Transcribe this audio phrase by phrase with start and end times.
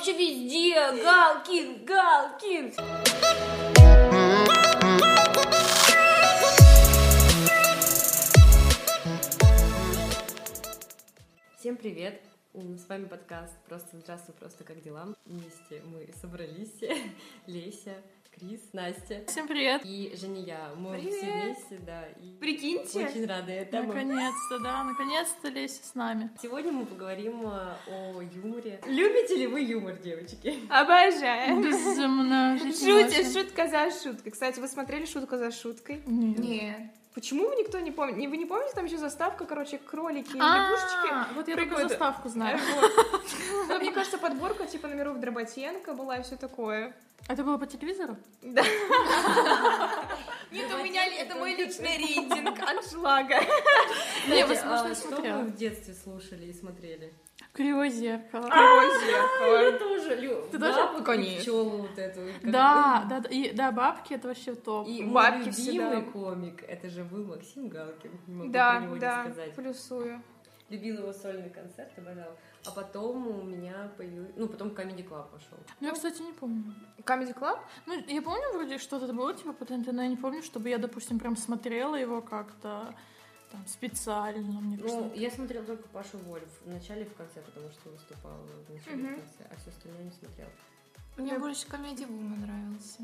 [0.00, 1.02] вообще везде.
[1.02, 2.72] Галкин, Галкин.
[11.58, 12.22] Всем привет!
[12.54, 16.80] С вами подкаст «Просто здравствуй, просто как дела?» Вместе мы собрались.
[17.46, 17.96] Леся,
[18.40, 19.22] Крис, Настя.
[19.28, 19.82] Всем привет!
[19.84, 20.70] И Женя.
[20.74, 21.14] Мы Привет.
[21.14, 22.04] все вместе, да.
[22.22, 23.04] И Прикиньте.
[23.06, 23.88] Очень рады этому.
[23.88, 26.30] Наконец-то, да, наконец-то Леся с нами.
[26.40, 28.80] Сегодня мы поговорим э, о юморе.
[28.86, 30.58] Любите ли вы юмор, девочки?
[30.70, 31.60] Обожаю.
[31.62, 32.58] Безумно.
[32.58, 34.32] Шутя, шутка за шуткой.
[34.32, 36.02] Кстати, вы смотрели шутку за шуткой?
[36.06, 36.38] Нет.
[36.38, 36.80] Нет.
[37.12, 38.30] Почему вы никто не помнит?
[38.30, 41.34] Вы не помните, там еще заставка, короче, кролики и А, лягушечки?
[41.34, 42.58] вот я только заставку знаю.
[43.68, 46.94] Ну, Мне кажется, подборка типа номеров Дроботенко была и все такое.
[47.28, 48.16] Это было по телевизору?
[48.42, 48.62] Да.
[50.50, 53.36] Нет, у меня это мой личный рейтинг аншлага.
[54.28, 55.42] Не, возможно, а я что смотрела.
[55.42, 57.12] в детстве слушали и смотрели?
[57.52, 58.48] Кривое зеркало.
[58.48, 59.62] Кривое зеркало.
[59.62, 60.48] Я тоже люблю.
[60.50, 61.02] Ты тоже?
[61.04, 61.40] Конечно.
[61.40, 62.20] пчелу вот эту.
[62.42, 64.88] Да, да, и, да, бабки это вообще топ.
[64.88, 65.90] И Бабки всегда.
[65.94, 70.22] любимый комик, это же был Максим Галкин, не могу про Да, него не да, плюсую.
[70.70, 72.30] Любил его сольный концерт, обожал.
[72.64, 74.32] А потом у меня появился...
[74.36, 75.58] Ну, потом Comedy Club пошел.
[75.80, 76.72] Ну, я, кстати, не помню.
[76.98, 77.58] Comedy Club?
[77.86, 80.78] Ну, я помню, вроде что-то было, типа, по ТНТ, но я не помню, чтобы я,
[80.78, 82.94] допустим, прям смотрела его как-то
[83.50, 85.10] там специально, мне Ну, кажется.
[85.20, 89.02] я смотрела только Пашу Вольф в начале и в конце, потому что выступал в начале
[89.02, 90.50] и в конце, а все остальное не смотрела.
[91.16, 93.00] Мне Я- больше комедия Вума нравился.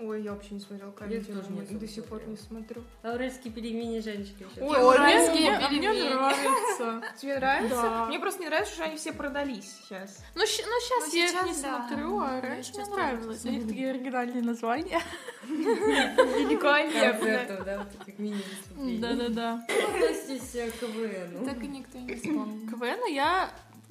[0.00, 2.82] Ой, я вообще не смотрела Я Comedy тоже не До сих пор не смотрю.
[3.02, 4.62] Лаурельские пельмени женщины еще.
[4.62, 6.14] Ой, уральские а мне пельмени.
[6.14, 7.02] нравится.
[7.20, 8.04] Тебе нравится?
[8.08, 10.18] Мне просто не нравится, что они все продались сейчас.
[10.34, 13.44] Ну, щ- ну, сейчас Ну, я не смотрю, а Я раньше мне нравилось.
[13.44, 15.00] У них такие оригинальные названия.
[15.48, 17.64] Великолепно.
[17.64, 18.98] да, вот этих мини-выступлений.
[18.98, 19.66] Да-да-да.
[19.68, 21.44] Относитесь к КВН.
[21.44, 22.70] Так и никто не вспомнил.
[22.70, 23.50] КВН я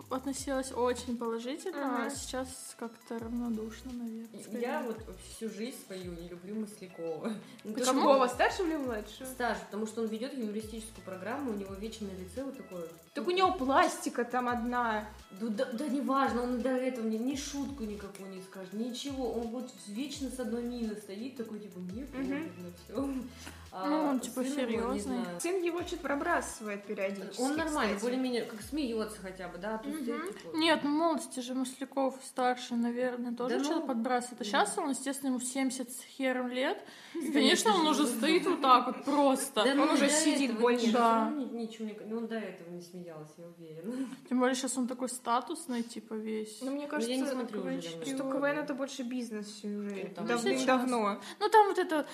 [0.09, 4.43] относилась очень положительно, а сейчас как-то равнодушно, наверное.
[4.43, 4.61] скорее.
[4.61, 4.97] Я вот
[5.29, 7.33] всю жизнь свою не люблю Маслякова.
[7.63, 8.01] Ну, то, Почему?
[8.01, 9.25] что старше или младше?
[9.25, 12.87] Старше, потому что он ведет юмористическую программу, у него вечно на лице вот такое.
[13.13, 15.07] Так у него пластика там одна.
[15.39, 19.31] Да, да, да неважно, он до этого ни, ни шутку никакую не скажет, ничего.
[19.33, 23.13] Он вот вечно с одной миной стоит, такой типа, мне пофиг на все.
[23.71, 25.19] Ну, он, типа, серьёзный.
[25.39, 27.41] Сын его что-то пробрасывает периодически.
[27.41, 32.15] Он нормально, более-менее, как смеется хотя бы, да, стоит, типа, Нет, ну молодости же Масляков
[32.23, 34.41] старше, наверное, тоже Да ну, что-то подбрасывает.
[34.41, 36.77] А сейчас он, естественно, ему в 70 с хером лет.
[37.13, 39.63] И, конечно, он уже стоит вот так вот просто.
[39.63, 40.91] Да, ну, он уже до сидит больше.
[40.91, 41.29] Да.
[41.29, 41.97] ничего не...
[42.05, 44.07] Ну, он до этого не смеялся, я уверена.
[44.29, 46.59] Тем более сейчас он такой статусный, типа, весь.
[46.61, 48.29] Ну, мне я кажется, не смотрю уже что.
[48.31, 51.21] КВН это больше бизнес уже Ну, давным-давно.
[51.39, 52.05] Ну, там вот это,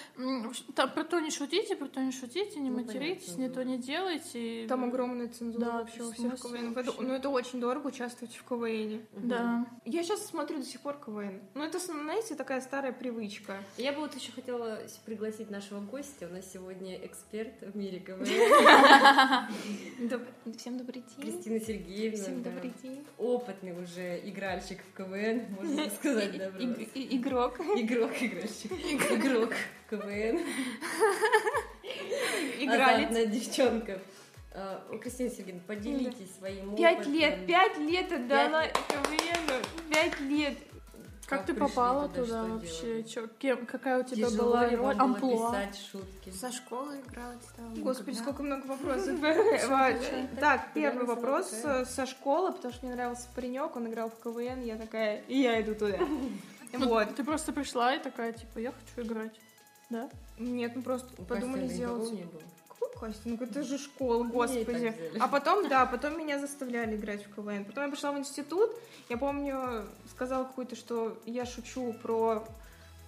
[0.87, 3.53] про то не шутите, про то не шутите, не Ну, материтесь, понятно, не да.
[3.53, 4.65] то не делайте.
[4.67, 6.73] Там огромная цензура Да, вообще у в всех КВН.
[6.73, 6.91] вообще?
[6.99, 9.01] Ну, это очень дорого участвовать в КВН.
[9.13, 9.65] Да.
[9.85, 11.39] Я сейчас смотрю до сих пор КВН.
[11.53, 13.57] Ну, это, знаете, такая старая привычка.
[13.77, 16.27] Я бы вот еще хотела пригласить нашего гостя.
[16.27, 18.25] У нас сегодня эксперт в мире КВН.
[20.57, 21.31] Всем добрый день.
[21.31, 22.17] Кристина Сергеевна.
[22.23, 23.05] Всем добрый день.
[23.17, 26.35] Опытный уже игральщик в КВН, можно сказать,
[26.95, 27.59] Игрок.
[27.59, 28.71] Игрок, игральщик.
[28.71, 29.53] Игрок
[29.89, 30.39] КВН.
[32.59, 32.97] Игралец.
[32.97, 33.99] Азартная девчонка.
[34.51, 39.61] А, Кристина Сергеевна, поделитесь своим Пять лет, пять лет отдала КВНу.
[39.91, 40.57] Пять лет.
[41.27, 43.03] Как, Как ты попала туда, туда, что вообще?
[43.03, 44.95] Чё, кем, какая у тебя Тяжело была ли вам роль?
[44.95, 45.51] было Амплуа?
[45.51, 46.29] писать шутки?
[46.29, 47.69] Со школы играла, читала.
[47.77, 48.21] Господи, никогда.
[48.21, 49.19] сколько много вопросов.
[50.39, 54.61] Так, первый вопрос э, со школы, потому что мне нравился паренек, он играл в КВН,
[54.63, 55.97] я такая, и я иду туда.
[56.73, 57.15] Вот.
[57.15, 59.31] Ты просто пришла и такая, типа, я хочу играть.
[59.89, 60.09] Да?
[60.39, 62.11] Нет, ну просто У подумали сделать.
[62.11, 62.41] не было?
[62.67, 63.41] Какой кастинг?
[63.41, 64.93] Это же школа, господи.
[65.19, 67.65] А потом, да, потом меня заставляли играть в КВН.
[67.65, 68.71] Потом я пришла в институт,
[69.09, 72.43] я помню, сказала какую-то, что я шучу про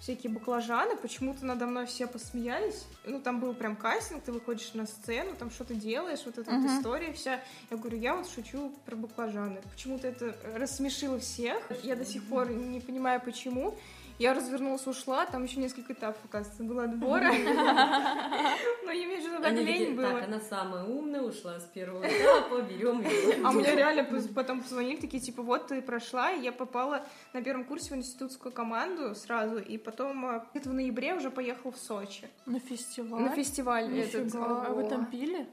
[0.00, 2.84] всякие баклажаны, почему-то надо мной все посмеялись.
[3.04, 6.60] Ну, там был прям кастинг, ты выходишь на сцену, там что-то делаешь, вот эта вот
[6.60, 6.78] Мгм.
[6.78, 7.40] история вся.
[7.68, 9.60] Я говорю, я вот шучу про баклажаны.
[9.72, 11.60] Почему-то это рассмешило всех.
[11.82, 13.74] Я до сих пор не понимаю, почему.
[14.18, 17.30] Я развернулась, ушла, там еще несколько этапов, оказывается, было отбора.
[18.84, 20.10] Но я имею в виду, так лень было.
[20.10, 23.36] Так, она самая умная, ушла с первого этапа, берем ее.
[23.44, 24.04] А мне реально
[24.34, 28.50] потом позвонили, такие, типа, вот ты прошла, и я попала на первом курсе в институтскую
[28.52, 33.22] команду сразу, и потом э, где-то в ноябре уже поехала в Сочи На фестиваль?
[33.22, 34.24] на фестиваль Нифига.
[34.24, 34.34] этот.
[34.34, 35.46] А вы там пили?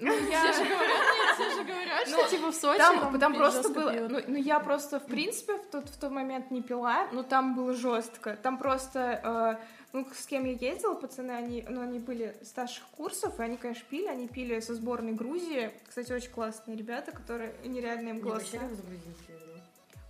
[0.00, 0.76] Ну, Все же я...
[0.76, 3.92] говорят, нет, все же говорят, Ну, что типа в Сочи Там, там пить просто было,
[3.92, 4.10] пьют.
[4.12, 7.56] ну, ну, я просто, в принципе, в тот, в тот момент не пила, но там
[7.56, 8.36] было жестко.
[8.40, 13.40] Там просто, э, ну, с кем я ездила, пацаны, они, ну, они были старших курсов,
[13.40, 15.72] и они, конечно, пили, они пили со сборной Грузии.
[15.88, 18.38] Кстати, очень классные ребята, которые нереально им голоса.
[18.38, 18.60] вообще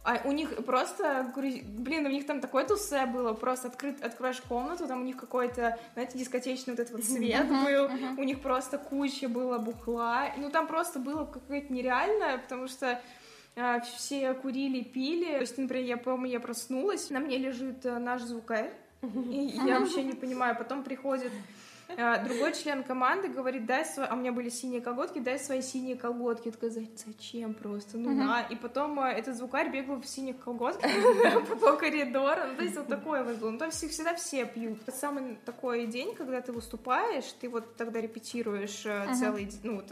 [0.09, 4.87] А у них просто, блин, у них там такое тусе было, просто открыт, открываешь комнату,
[4.87, 9.29] там у них какой-то, знаете, дискотечный вот этот вот свет был, у них просто куча
[9.29, 12.99] было бухла, ну там просто было какое-то нереальное, потому что
[13.55, 15.27] а, все курили, пили.
[15.27, 18.73] То есть, например, я помню, я проснулась, на мне лежит э, наш звукарь,
[19.03, 20.57] и я вообще не понимаю.
[20.57, 21.33] Потом приходит
[21.97, 24.07] другой член команды, говорит, дай свои...
[24.09, 26.49] А у меня были синие колготки, дай свои синие колготки.
[26.49, 27.97] Я такая, «За- зачем просто?
[27.97, 28.43] Ну на.
[28.43, 30.91] И потом э, этот звукарь бегал в синих колготках
[31.61, 32.41] по коридору.
[32.51, 33.51] Ну, то есть вот такое вот было.
[33.51, 34.79] Ну, там все- всегда все пьют.
[34.95, 39.83] Самый такой день, когда ты выступаешь, ты вот тогда репетируешь э, целый ну,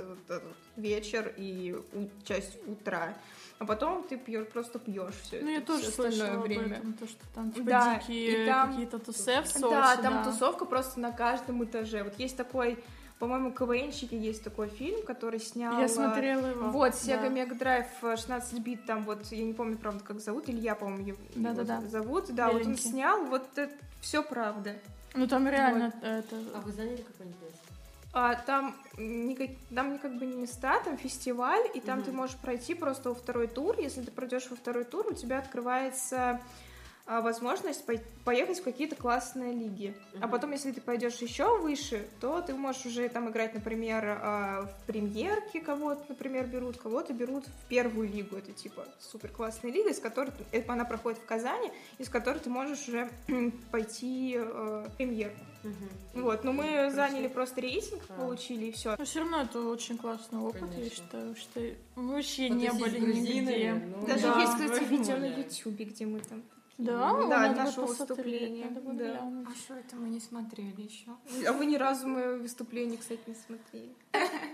[0.77, 1.77] вечер и
[2.25, 3.15] часть утра.
[3.59, 7.21] А потом ты пьешь, просто пьешь все Ну, я тоже слышала об этом, то, что
[7.35, 12.05] там типа Да, дикие и там- какие-то Сочи, Да, там тусовка просто на каждом этаже.
[12.05, 12.79] Вот есть такой,
[13.19, 15.79] по-моему, КВНщики есть такой фильм, который снял...
[15.79, 16.69] Я э, смотрела его.
[16.69, 17.29] Вот, Sega да.
[17.29, 21.07] Mega Drive э, 16 бит, там вот, я не помню, правда, как зовут, Илья, по-моему,
[21.07, 21.81] его Да-да-да.
[21.89, 22.27] зовут.
[22.35, 22.91] Да, вот он Беленький.
[22.91, 24.75] снял, вот это все правда.
[25.15, 26.37] Ну, там реально это...
[26.55, 27.66] А вы заняли какое-нибудь место?
[28.19, 32.07] А там, никак, там не как бы не места, там фестиваль, и там Мгм.
[32.07, 33.77] ты можешь пройти просто во второй тур.
[33.79, 36.41] Если ты пройдешь во второй тур, у тебя открывается
[37.07, 39.95] возможность пой- поехать в какие-то классные лиги.
[40.15, 40.31] А Мгм.
[40.31, 44.87] потом, если ты пойдешь еще выше, то ты можешь уже там играть, например, а, в
[44.87, 48.37] премьерке кого-то, например, берут, кого-то берут в первую лигу.
[48.37, 52.39] Это типа супер классная лига, из которой ты- э, она проходит в Казани, из которой
[52.39, 53.09] ты можешь уже
[53.71, 55.41] пойти э, в премьерку.
[55.63, 56.23] Мгм.
[56.25, 58.13] Вот, но мы Короче, заняли просто рейтинг, А.
[58.21, 58.95] получили и все.
[58.97, 60.91] Но все равно это очень классный опыт, я Конечно.
[60.91, 61.61] считаю, что
[61.97, 63.75] мы вообще не Потусить были нигде.
[63.75, 65.27] ну, Даже Да, есть, кстати, видео на.
[65.27, 66.43] Ютубе, где мы там.
[66.79, 69.21] Да, Да, надо наше выступление, да.
[69.51, 71.11] А что это мы не смотрели еще?
[71.49, 73.95] А вы ни разу мое выступление, кстати, не смотрели.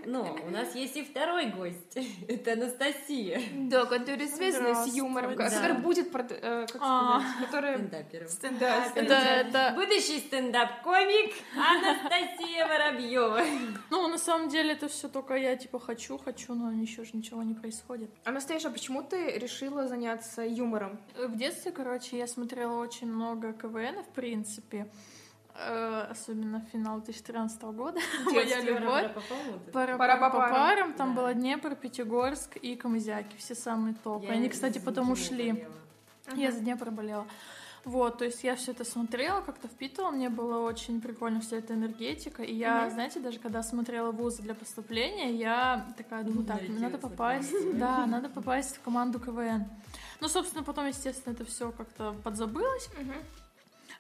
[0.06, 1.96] Но у нас есть и второй гость.
[2.28, 3.40] Это Анастасия.
[3.54, 5.69] Да, который связан с юмором, Здравствуйте.
[5.69, 7.20] который будет, прод- э, как А.
[7.20, 7.76] сказать, который...
[8.28, 8.28] Стендапером.
[8.58, 13.40] Да, Это, это, Будущий стендап-комик Анастасия Воробьева.
[13.90, 17.42] ну, на самом деле, это все только я, типа, хочу, хочу, но еще же ничего
[17.42, 18.10] не происходит.
[18.24, 20.98] Анастасия, а почему ты решила заняться юмором?
[21.16, 24.88] В детстве, короче, я смотрела очень много КВН, в принципе,
[25.55, 28.00] Э, особенно финал 2013 года.
[28.25, 29.11] Моя любовь.
[29.73, 30.94] Пара Пара по парам.
[30.94, 31.20] там Да.
[31.20, 34.29] было Днепр, Пятигорск и Камызяки, все самые топы.
[34.29, 35.67] Они, кстати, потом ушли.
[36.35, 37.26] Я за Днепр болела.
[37.85, 41.75] Вот, то есть я все это смотрела, как-то впитывала, мне было очень прикольно вся эта
[41.75, 42.44] энергетика.
[42.44, 42.91] И я, Мгм.
[42.93, 48.06] знаете, даже когда смотрела вузы для поступления, я такая думаю, так, мне надо попасть, да,
[48.06, 49.67] надо попасть в команду КВН.
[50.22, 52.88] Ну, собственно, потом, естественно, это все как-то подзабылось.
[52.96, 53.14] Мгм.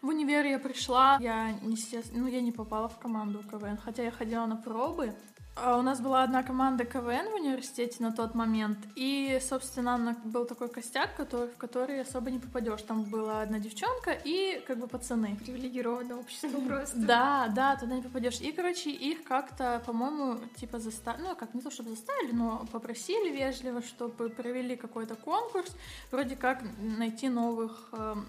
[0.02, 4.12] В универ я пришла, я, естественно, ну, я не попала в команду КВН, хотя я
[4.12, 5.16] ходила на пробы.
[5.54, 10.46] А У нас была одна команда КВН в университете на тот момент, и, собственно, был
[10.46, 12.80] такой костяк, который, в который особо не попадешь.
[12.82, 15.36] Там была одна девчонка и как бы пацаны.
[15.36, 16.96] Привилегированное общество просто.
[16.96, 18.40] Да, да, туда не попадешь.
[18.40, 23.28] И, короче, их как-то, по-моему, типа заставили, ну, как не то, чтобы заставили, но попросили
[23.28, 25.76] вежливо, чтобы провели какой-то конкурс,
[26.10, 28.26] вроде как найти новых эм,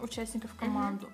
[0.00, 1.08] участников команду.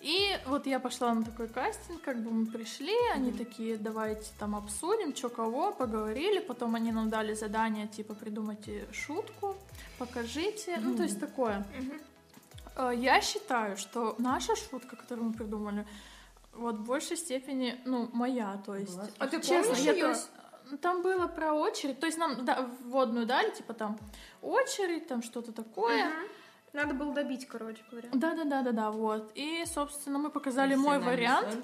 [0.00, 4.56] И вот я пошла на такой кастинг, как бы мы пришли, они такие, давайте там
[4.56, 9.56] обсудим, что кого, поговорили, потом они нам дали задание, типа, придумайте шутку,
[9.98, 11.66] покажите, ну, то есть такое.
[12.76, 15.86] Э, Я считаю, что наша шутка, которую мы придумали,
[16.54, 18.98] вот в большей степени, ну, моя, то есть.
[19.18, 20.06] А ты Честно, я, её?
[20.06, 20.30] то есть,
[20.72, 23.98] э, там было про очередь, то есть нам да, вводную дали, типа там
[24.40, 26.06] очередь, там что-то такое.
[26.06, 26.28] Мгм.
[26.72, 28.08] Надо было добить, короче говоря.
[28.12, 29.32] Да, да, да, да, да, вот.
[29.34, 31.58] И, собственно, мы показали мой вариант.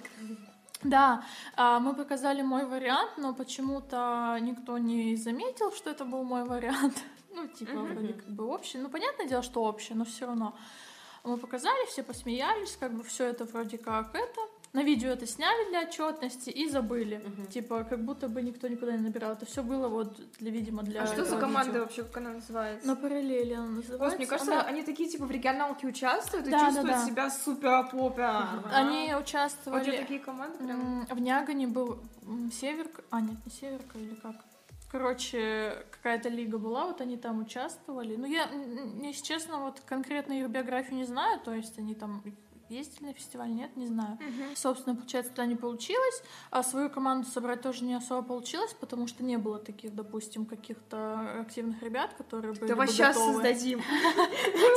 [0.83, 1.25] Да,
[1.57, 6.97] а, мы показали мой вариант, но почему-то никто не заметил, что это был мой вариант.
[7.37, 8.79] Ну, типа, вроде как бы общий.
[8.79, 10.55] Ну, понятное дело, что общий, но все равно.
[11.23, 14.41] Мы показали, все посмеялись, как бы все это вроде как это.
[14.77, 17.23] На видео это сняли для отчетности и забыли.
[17.25, 17.47] Мгм.
[17.47, 19.33] Типа, как будто бы никто никуда не набирал.
[19.33, 21.03] Это все было вот для, видимо, для.
[21.03, 21.81] А что за команда видео.
[21.85, 22.87] вообще, как она называется?
[22.87, 23.97] На параллели она называется.
[23.99, 27.07] Господи, мне кажется, Она- они такие, типа, в регионалке участвуют и Да, чувствуют да.
[27.07, 28.65] себя супер-попер.
[28.71, 29.81] Они Вот участвовали.
[29.81, 31.07] у тебя такие команды прям...
[31.07, 31.99] В Нягане был
[32.53, 34.37] Северка, а нет, не Северка или как?
[34.93, 38.17] Короче, какая-то лига была, вот они там участвовали.
[38.17, 38.49] Ну, я,
[39.03, 42.23] если честно, вот конкретно их биографию не знаю, то есть они там
[42.69, 44.19] ездили на фестиваль, нет, не знаю.
[44.21, 44.57] Мгм.
[44.57, 49.23] Собственно, получается, туда не получилось, а свою команду собрать тоже не особо получилось, потому что
[49.25, 53.33] не было таких, допустим, каких-то активных ребят, которые были Давай бы сейчас готовы.
[53.35, 53.83] создадим.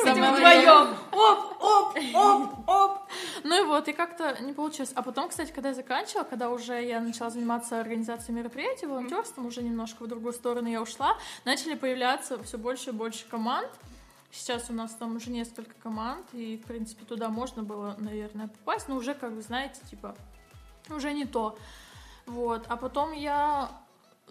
[0.03, 0.95] Самое вдвоем.
[1.11, 2.97] Оп, оп, оп, оп.
[3.43, 4.91] Ну и вот, и как-то не получилось.
[4.95, 9.61] А потом, кстати, когда я заканчивала, когда уже я начала заниматься организацией мероприятий, волонтерством, уже
[9.63, 13.69] немножко в другую сторону я ушла, начали появляться все больше и больше команд.
[14.31, 18.87] Сейчас у нас там уже несколько команд, и, в принципе, туда можно было, наверное, попасть,
[18.87, 20.15] но уже, как вы знаете, типа,
[20.89, 21.57] уже не то.
[22.25, 22.65] Вот.
[22.67, 23.71] А потом я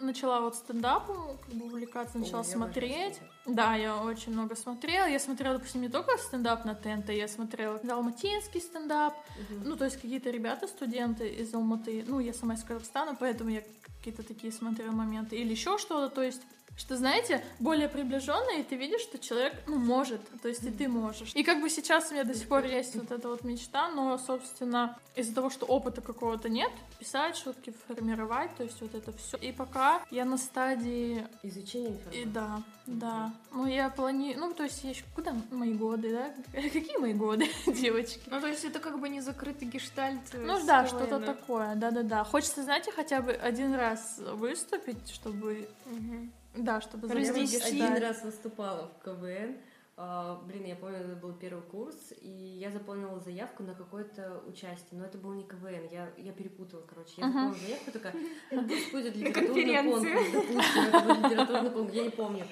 [0.01, 3.19] начала вот стендапом как бы увлекаться, начала я смотреть.
[3.45, 5.05] Да, я очень много смотрела.
[5.05, 9.15] Я смотрела, допустим, не только стендап на ТНТ, я смотрела далматинский стендап.
[9.49, 9.69] Мгм.
[9.69, 12.03] Ну, то есть какие-то ребята, студенты из Алматы.
[12.07, 13.63] Ну, я сама из Казахстана, поэтому я
[13.97, 15.35] какие-то такие смотрела моменты.
[15.35, 16.41] Или еще что-то, то есть
[16.79, 20.87] что, знаете, более приближенное, и ты видишь, что человек, ну, может, то есть и ты
[20.87, 21.31] можешь.
[21.35, 24.17] И как бы сейчас у меня до сих пор есть вот эта вот мечта, но,
[24.17, 29.37] собственно, из-за того, что опыта какого-то нет, писать шутки, формировать, то есть вот это все.
[29.37, 32.23] И пока я на стадии Изучение и информации.
[32.25, 33.33] да, да.
[33.51, 34.39] Ну, я планирую...
[34.47, 35.03] Ну, то есть я еще...
[35.15, 36.33] Куда мои годы, да?
[36.61, 38.21] Какие мои годы, девочки?
[38.27, 40.21] Ну, то есть это как бы не закрытый гештальт.
[40.33, 42.23] э, Ну да, что-то такое, да-да-да.
[42.23, 45.67] Хочется, знаете, хотя бы один раз выступить, чтобы...
[45.85, 46.31] Мгм.
[46.59, 47.99] Да, чтобы Я вот Раздеть один да.
[47.99, 49.57] раз выступала в КВН.
[50.01, 54.97] А, блин, я помню, это был первый курс, и я заполнила заявку на какое-то участие,
[54.97, 57.15] но это был не КВН, я, я перепутала, короче.
[57.17, 58.15] Я заполнила заявку, такая,
[58.51, 62.45] ну пусть будет литературный конкурс, допустим, это был литературный конкурс, я не помню.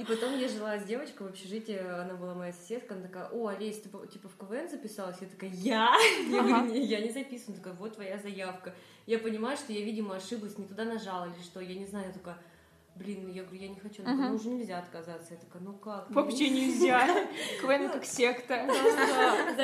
[0.00, 3.46] И потом я жила с девочкой в общежитии, она была моя соседка, она такая, о,
[3.46, 5.18] Олесь, ты типа в КВН записалась?
[5.20, 5.94] Я такая, я?
[6.28, 6.48] Я Ага.
[6.62, 7.56] говорю, «Не, я не записана.
[7.56, 8.74] Такая, вот твоя заявка.
[9.06, 12.12] Я понимаю, что я, видимо, ошиблась, не туда нажала или что, я не знаю, я
[12.12, 12.36] такая,
[13.00, 14.34] блин, я говорю, я не хочу, она ну Мгм.
[14.34, 15.34] уже нельзя отказаться.
[15.34, 16.06] Я такая, ну как?
[16.10, 17.06] Ну, Вообще нельзя.
[17.60, 18.66] КВН как секта.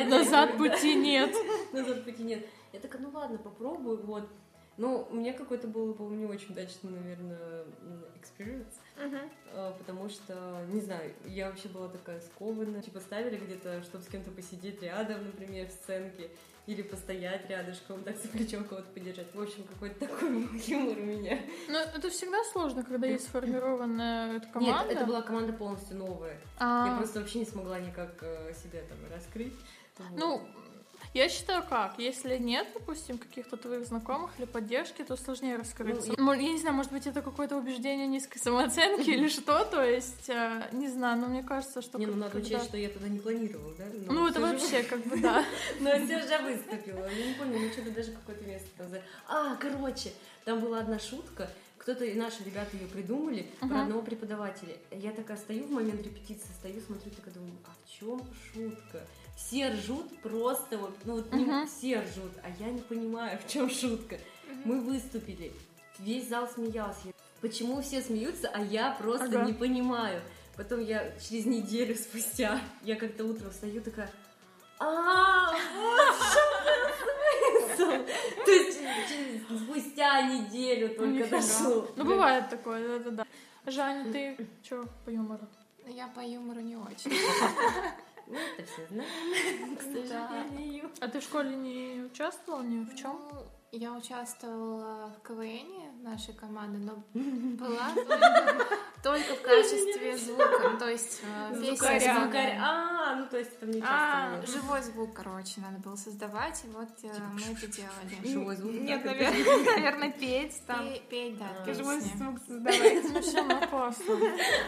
[0.08, 1.34] Назад пути нет.
[1.72, 2.46] Назад пути нет.
[2.72, 4.28] Я такая, ну ладно, попробую, вот.
[4.78, 7.64] Ну, у меня какой-то был, по-моему, не очень удачный, наверное,
[8.20, 8.74] experience.
[9.52, 12.82] А, потому что, не знаю, я вообще была такая скованная.
[12.82, 16.30] Типа ставили где-то, чтобы с кем-то посидеть рядом, например, в сценке,
[16.66, 19.32] или постоять рядышком, так за плечом кого-то подержать.
[19.32, 21.38] В общем, какой-то такой юмор у меня.
[21.68, 24.88] Но это всегда сложно, когда есть сформированная команда.
[24.88, 26.40] Нет, это была команда полностью новая.
[26.58, 29.54] А, Я просто вообще не смогла никак э, себя там раскрыть.
[30.10, 30.40] Вот.
[31.16, 36.12] Ну, я считаю как, если нет, допустим, каких-то твоих знакомых или поддержки, то сложнее раскрыться.
[36.18, 36.52] Ну, Мо- я...
[36.52, 40.88] не знаю, может быть, это какое-то убеждение низкой самооценки или что, то есть, э, не
[40.88, 41.98] знаю, но мне кажется, что...
[41.98, 43.86] не, ну надо учесть, что я туда не планировала, да?
[44.06, 45.42] Но Ну, это вообще как бы, да.
[45.80, 47.08] Но все же выступила.
[47.08, 48.88] Я не помню, ну что-то даже какое-то место там.
[49.26, 50.12] А, короче,
[50.44, 51.48] там была одна шутка.
[51.78, 53.70] Кто-то, и наши ребята ее придумали Мгм.
[53.70, 54.76] про одного преподавателя.
[54.90, 58.20] Я такая стою в момент репетиции, стою, смотрю, такая думаю, а в чем
[58.52, 59.06] шутка?
[59.36, 61.66] Все ржут просто вот, ну вот не- Мгм.
[61.68, 64.18] все ржут, а я не понимаю, в чем шутка.
[64.64, 65.52] Мы выступили,
[65.98, 67.12] весь зал смеялся.
[67.40, 69.44] Почему все смеются, а я просто Ага.
[69.44, 70.22] не понимаю.
[70.56, 74.10] Потом я через неделю спустя, я как-то утром встаю такая,
[74.78, 75.52] а.
[77.76, 78.78] То есть
[79.08, 81.88] через- спустя неделю только дошло.
[81.96, 83.26] Ну, бывает такое, да-да-да.
[83.70, 85.46] Жаня, ты чё по юмору?
[85.86, 87.12] Я по юмору не очень.
[88.26, 90.90] Ну, это все знаем, к сожалению.
[91.00, 93.18] А ты в школе не участвовал ни в чем?
[93.32, 97.90] Ну, Я участвовала в КВН нашей команды, но была
[99.02, 100.70] только в качестве звука.
[100.72, 102.58] Ну, то есть э, Звукаря.
[102.62, 106.88] А, ну то есть там не А, живой звук, короче, надо было создавать, и вот
[107.02, 108.26] э, мы это делали.
[108.32, 108.72] Живой звук.
[108.72, 110.88] Нет, наверное, петь там.
[110.88, 111.74] Пе- Петь, да.
[111.74, 113.04] Живой звук создавать.
[113.12, 114.16] Ну, все равно классно.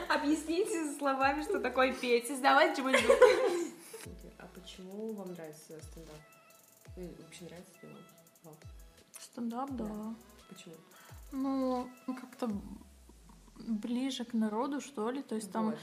[0.08, 2.26] Объясните словами, что такое петь.
[2.26, 3.16] Создавать живой звук.
[4.38, 6.14] А почему вам нравится стендап?
[6.96, 7.88] Ну, Вообще нравится ли
[8.44, 8.54] вам?
[9.32, 10.14] Стендап, да.
[10.48, 10.74] Почему?
[11.32, 12.50] Ну, как-то
[13.58, 15.20] ближе к народу, что ли.
[15.22, 15.78] То есть там Вот,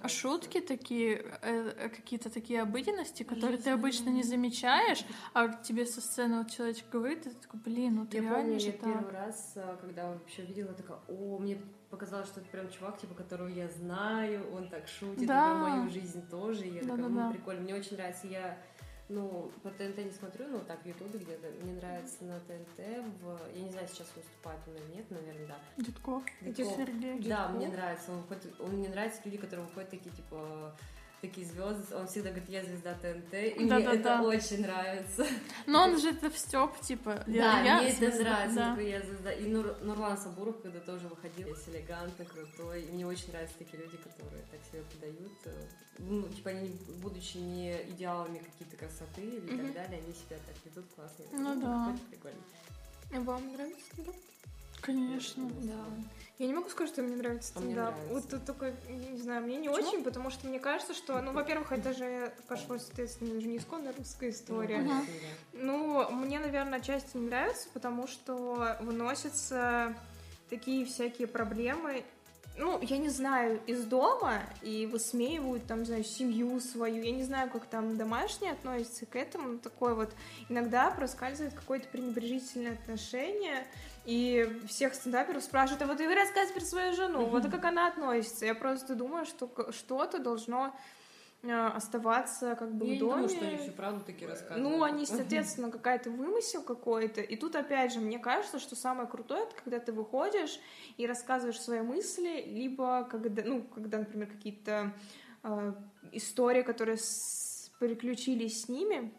[0.00, 3.74] А шутки такие, э, э, какие-то такие обыденности, которые ты Жизненные.
[3.74, 8.06] обычно не замечаешь, а тебе со сцены вот человечек говорит, и ты такой, блин, ну
[8.06, 8.82] ты Я реально помню, же я так.
[8.82, 13.14] первый раз, а, когда вообще увидела, такая, о, мне показалось, что это прям чувак, типа,
[13.14, 15.50] которого я знаю, он так шутит, Да.
[15.50, 17.26] про мою жизнь тоже, и я такая, Да-да-да.
[17.26, 18.58] ну, прикольно, мне очень нравится, я,
[19.08, 22.78] ну, по ТНТ не смотрю, но так, в Ютубе где-то, мне нравится на ТНТ,
[23.20, 25.58] в, я не знаю, сейчас выступает он или нет, наверное, да.
[25.78, 26.76] Дедков, Дедков.
[26.76, 27.18] Сергей.
[27.20, 27.56] Да, Дедков?
[27.56, 30.76] мне нравится, он, выходит- он мне нравятся люди, которые выходят такие, типа,
[31.20, 33.92] такие звезды, он всегда говорит, я звезда ТНТ, и мне Да-да-да.
[34.18, 35.26] это очень нравится.
[35.66, 38.70] Но он же это в Степ, типа, Да, я, я мне это звезда, нравится, да.
[38.70, 39.32] такой я звезда.
[39.32, 42.82] И Нур- Нурлан Сабуров, когда тоже выходил, весь элегантно, крутой.
[42.82, 45.32] И мне очень нравятся такие люди, которые так себя подают.
[45.98, 49.72] Ну, типа, они, будучи не идеалами какие-то красоты или так Мгм.
[49.72, 51.24] далее, они себя так ведут классно.
[51.32, 51.96] Ну да.
[52.10, 52.38] прикольно.
[53.12, 54.14] А Вам нравится стендап?
[54.80, 55.50] Конечно.
[55.62, 55.84] Да.
[56.38, 57.94] Я не могу сказать, что мне нравится А мне стендап.
[57.94, 58.14] нравится.
[58.14, 59.88] Вот тут только, не знаю, мне не Почему?
[59.88, 63.92] очень, потому что мне кажется, что, ну, во-первых, это же пошло, соответственно, даже не исконно
[63.96, 64.78] русская история.
[64.82, 65.04] Ну.
[65.52, 69.96] Ну, мне, наверное, отчасти не нравится, потому что выносятся
[70.48, 72.04] такие всякие проблемы
[72.58, 77.02] ну, я не знаю, из дома и высмеивают, там, знаю, семью свою.
[77.02, 79.58] Я не знаю, как там домашние относятся к этому.
[79.58, 80.12] Такое вот
[80.48, 83.66] иногда проскальзывает какое-то пренебрежительное отношение.
[84.04, 87.88] И всех стендаперов спрашивают, а вот вы рассказываете про свою жену, вот а как она
[87.88, 88.46] относится.
[88.46, 90.74] Я просто думаю, что что-то должно
[91.42, 93.12] оставаться как бы Я в не доме.
[93.12, 94.62] думаю, что они всю правду таки рассказывают.
[94.62, 97.20] Ну, они, соответственно, какая-то вымысел какой-то.
[97.20, 100.58] И тут, опять же, мне кажется, что самое крутое, это когда ты выходишь
[100.96, 104.92] и рассказываешь свои мысли, либо когда, ну, когда, например, какие-то
[105.44, 105.72] э,
[106.12, 109.12] истории, которые с- переключились с ними.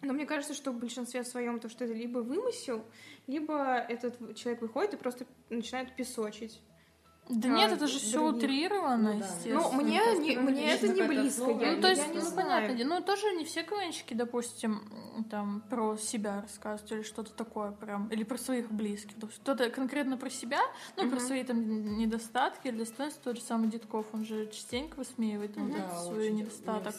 [0.00, 2.82] Но мне кажется, что в большинстве своем то, что это либо вымысел,
[3.26, 6.60] либо этот человек выходит и просто начинает песочить.
[7.28, 9.24] Да А, нет, это же все утрировано, Ну да.
[9.26, 9.60] естественно.
[9.60, 11.44] Ну, мне, есть, не- ну, мне это не близко.
[11.44, 12.66] основа, я, Ну, Я то я есть, не ну, знаю.
[12.68, 14.82] понятно, ну, тоже не все КВНщики, допустим,
[15.30, 19.14] там, про себя рассказывают или что-то такое прям, или про своих близких.
[19.40, 20.60] Кто-то конкретно про себя,
[20.96, 21.26] ну, про Мгм.
[21.26, 25.88] свои там недостатки или достоинства, тот же самый Дедков, он же частенько высмеивает там, Да,
[25.94, 26.36] вот свой очень.
[26.38, 26.94] недостаток.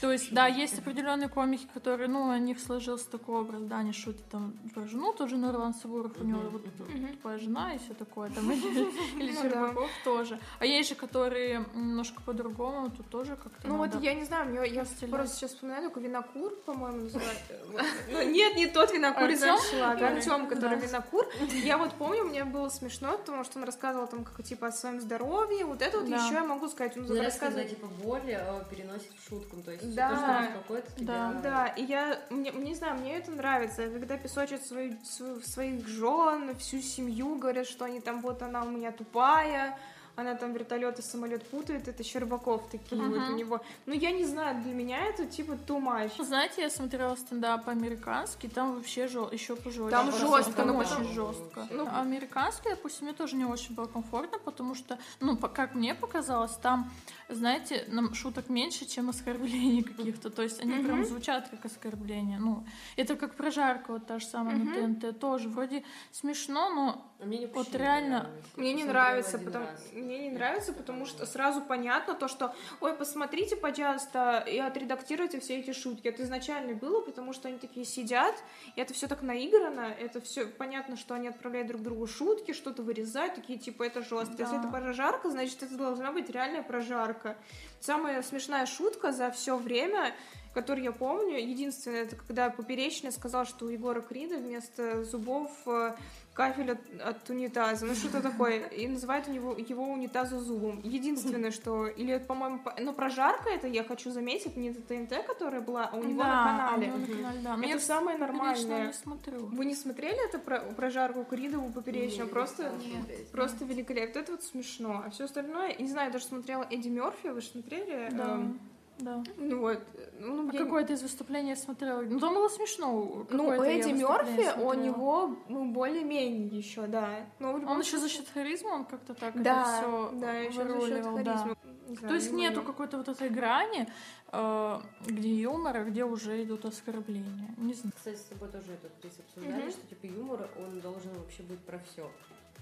[0.00, 3.92] То есть, да, есть определенные комики, которые, ну, у них сложился такой образ, да, они
[3.92, 6.64] шутят там про жену, тоже Нурлан Сабуров, у него вот
[7.12, 8.48] тупая жена и все такое, там,
[9.18, 9.74] или, Ну да.
[10.04, 10.38] Тоже.
[10.58, 13.96] А есть же, которые немножко по-другому, тут тоже как-то Ну надо...
[13.96, 17.54] вот я не знаю, мне, я просто сейчас вспоминаю только винокур, по-моему, называется.
[18.10, 19.42] Ну, нет, не тот винокур из?
[19.42, 21.26] Аншлага, Артем, который винокур.
[21.64, 25.00] Я вот помню, мне было смешно, потому что он рассказывал там как типа о своем
[25.00, 25.64] здоровье.
[25.64, 26.96] Вот это вот еще я могу сказать.
[26.96, 27.70] Он Ну, рассказывает.
[27.70, 30.10] типа, боль э, переносит в шутку, то есть Да.
[30.10, 30.80] то, что Да.
[30.96, 31.40] тебя...
[31.42, 37.66] Да, и я, не знаю, мне это нравится, когда песочат своих жен, всю семью, говорят,
[37.66, 39.72] что они там, вот она у меня тупая, fire
[40.20, 43.34] она там вертолет и самолет путает, это Щербаков такие вот Мгм.
[43.34, 43.60] у него.
[43.86, 46.22] Ну, я не знаю, для меня это типа too much.
[46.24, 49.90] Знаете, я смотрела стендап американский, там вообще еще пожестче.
[49.90, 51.66] Там жестко, там ну, очень потому- жестко.
[51.70, 55.74] Ну, А американский, допустим, мне тоже не очень было комфортно, потому что, ну, по- как
[55.74, 56.90] мне показалось, там,
[57.28, 60.30] знаете, нам шуток меньше, чем оскорблений каких-то.
[60.30, 60.84] То есть они Мгм.
[60.84, 62.38] прям звучат как оскорбления.
[62.38, 62.64] Ну,
[62.96, 65.48] это как прожарка вот та же самая на ТНТ тоже.
[65.48, 68.30] Вроде смешно, но мне не Вот реально.
[68.56, 69.66] Мне не нравится, потому.
[70.10, 75.60] Мне не нравится, потому что сразу понятно то, что ой, посмотрите, пожалуйста, и отредактируйте все
[75.60, 76.08] эти шутки.
[76.08, 78.34] Это изначально было, потому что они такие сидят,
[78.74, 82.82] и это все так наиграно, это все понятно, что они отправляют друг другу шутки, что-то
[82.82, 84.34] вырезают, такие типа это жестко.
[84.38, 84.60] Если Да.
[84.60, 87.36] это прожарка, значит это должна быть реальная прожарка.
[87.80, 90.12] Самая смешная шутка за все время
[90.52, 95.94] которую я помню, единственное, это когда Поперечный сказал, что у Егора Крида вместо зубов э,
[96.34, 97.84] кафель от, от унитаза.
[97.86, 98.66] Ну, что-то такое.
[98.68, 100.80] И называют у него его унитаза зубом.
[100.84, 101.86] Единственное, что...
[101.86, 105.90] Или, это, по-моему, по- ну, прожарка это, я хочу заметить, не это ТНТ, которая была,
[105.92, 106.86] а у него да, на а у канале.
[106.86, 107.56] него на канале, да.
[107.56, 108.86] Но Это я, самое нормальное.
[108.86, 109.46] не смотрю.
[109.46, 112.26] Вы не смотрели это про, прожарку Кридову поперечную?
[112.26, 113.30] Не, Просто, не стала смотреть.
[113.32, 114.18] просто великолепно.
[114.20, 115.02] Это вот смешно.
[115.06, 118.08] А все остальное, не знаю, я даже смотрела Эдди Мерфи, вы же смотрели?
[118.12, 118.60] Да, Эм,
[119.00, 119.22] да.
[119.36, 119.80] ну вот.
[120.18, 122.02] Ну, А я- какое-то из выступлений я смотрела.
[122.02, 123.26] Ну, там было смешно.
[123.30, 127.26] Ну, у Эдди Мерфи, у него ну, более-менее еще, да.
[127.38, 130.66] Но любом Он еще за счет харизмы, он как-то так Да, это все да, еще
[130.66, 131.56] за счет харизмы.
[131.88, 133.88] Не знаю, То есть не нету какой-то вот этой грани,
[134.30, 137.52] э, где юмор, а где уже идут оскорбления.
[137.56, 137.92] Не знаю.
[137.96, 139.70] Кстати, с тобой тоже этот Крис обсуждали, Мгм.
[139.72, 142.08] что типа юмор, он должен вообще быть про все.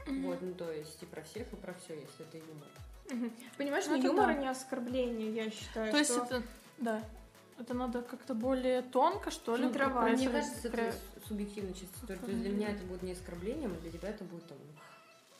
[0.06, 2.68] Вот, ну то есть и про всех, и про все, если это юмор.
[3.10, 3.32] Мгм.
[3.56, 4.32] Понимаешь, Ну, это юмор, да.
[4.32, 5.90] а не оскорбление, я считаю.
[5.92, 6.42] То есть что- это,
[6.78, 7.02] да,
[7.58, 10.18] это надо как-то более тонко, что ли, Фильтровать.
[10.18, 10.94] Мне кажется, это
[11.26, 12.06] субъективно чисто.
[12.06, 14.58] То есть для меня это будет не оскорблением, а для тебя это будет там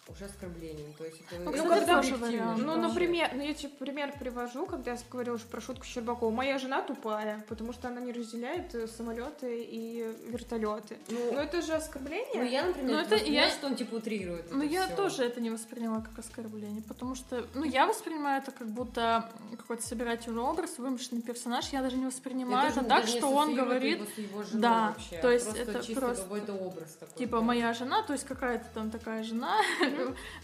[0.09, 0.93] уже оскорблением.
[0.95, 4.99] То есть это Ну, субъективно вариант, Ну, например, ну я тебе пример привожу, когда я
[5.11, 6.31] говорила уж про шутку Щербакова.
[6.31, 10.97] Моя жена тупая, потому что она не разделяет э, самолеты и вертолеты.
[11.11, 12.27] Ну, Ну это же оскорбление.
[12.35, 14.51] ну, я, например, Ну, это я, что он типа утрирует.
[14.51, 14.97] Ну, я всё.
[14.97, 19.83] тоже это не восприняла как оскорбление, потому что, ну, я воспринимаю это как будто какой-то
[19.83, 24.19] собирательный образ, вымышленный персонаж, я даже не воспринимаю это так, что он говорит, его с
[24.19, 27.19] его женой да, вообще, то есть просто это чисто просто, какой-то образ такой.
[27.19, 27.43] типа, да.
[27.43, 29.57] моя жена, то есть какая-то там такая жена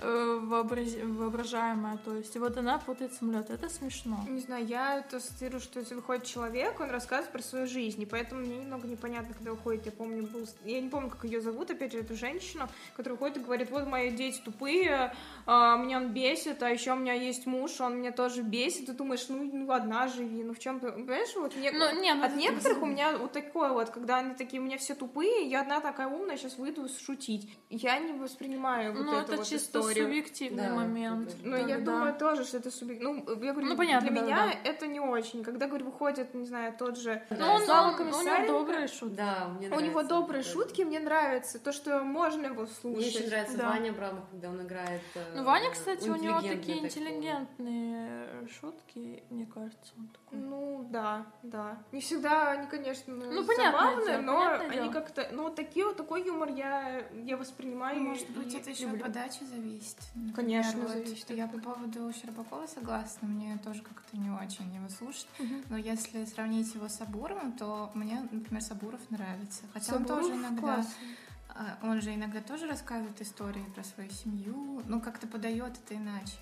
[0.00, 4.18] э, вообраз- воображаемая, то есть, и вот она путает самолет, это смешно.
[4.28, 8.06] Не знаю, я это ассоциирую, что если выходит человек, он рассказывает про свою жизнь, и
[8.06, 11.70] поэтому мне немного непонятно, когда выходит, я помню, был, я не помню, как ее зовут,
[11.70, 15.14] опять же, эту женщину, которая выходит и говорит, вот мои дети тупые,
[15.46, 18.92] а, меня он бесит, а еще у меня есть муж, он меня тоже бесит, ты
[18.92, 22.36] думаешь, ну, ну одна живи, ну в чем, понимаешь, вот не- Ну, не, ну, от
[22.36, 25.80] некоторых у меня вот такое вот, когда они такие, у меня все тупые, я одна
[25.80, 27.56] такая умная, сейчас выйду шутить.
[27.70, 30.04] Я не воспринимаю вот Ну, это, это вот чисто историю.
[30.06, 31.28] субъективный Да, момент.
[31.28, 31.84] это Ну, Да, я Да.
[31.84, 33.02] думаю тоже, что это субъект...
[33.02, 34.70] Ну, я говорю, Ну, понятно, для да, меня да.
[34.70, 35.42] это не очень.
[35.44, 37.36] Когда, говорю, выходит, не знаю, тот же Да.
[37.36, 39.14] Ну, он, Слава он- у него добрые шутки.
[39.16, 40.50] Да, мне У него добрые это.
[40.50, 41.58] шутки, мне нравится.
[41.58, 42.98] То, что можно его слушать.
[42.98, 43.68] Мне еще нравится Да.
[43.70, 45.00] Ваня Абрамов, когда он играет.
[45.14, 50.23] э, Ну, Ваня, кстати, у него такие интеллигентные шутки, мне кажется, он такой.
[50.34, 51.78] Ну, да, да.
[51.92, 54.92] Не всегда они, конечно, Ну, понятное забавные, дело, но понятное они дело.
[54.92, 55.28] как-то...
[55.32, 58.98] Ну, вот такие, вот такой юмор я, я воспринимаю Ну, Может быть, это еще люблю.
[58.98, 59.96] от подачи зависит.
[60.14, 64.88] Например, Конечно, вот, зависит я по поводу Щербакова согласна, мне тоже как-то не очень его
[64.88, 65.26] слушать.
[65.38, 65.64] Мгм.
[65.70, 69.62] Но если сравнить его с Сабуровым, то мне, например, Сабуров нравится.
[69.72, 70.60] Хотя Сабуров он тоже иногда...
[70.60, 71.08] классный.
[71.48, 76.36] а, Он же иногда тоже рассказывает истории про свою семью, ну как-то подает это иначе.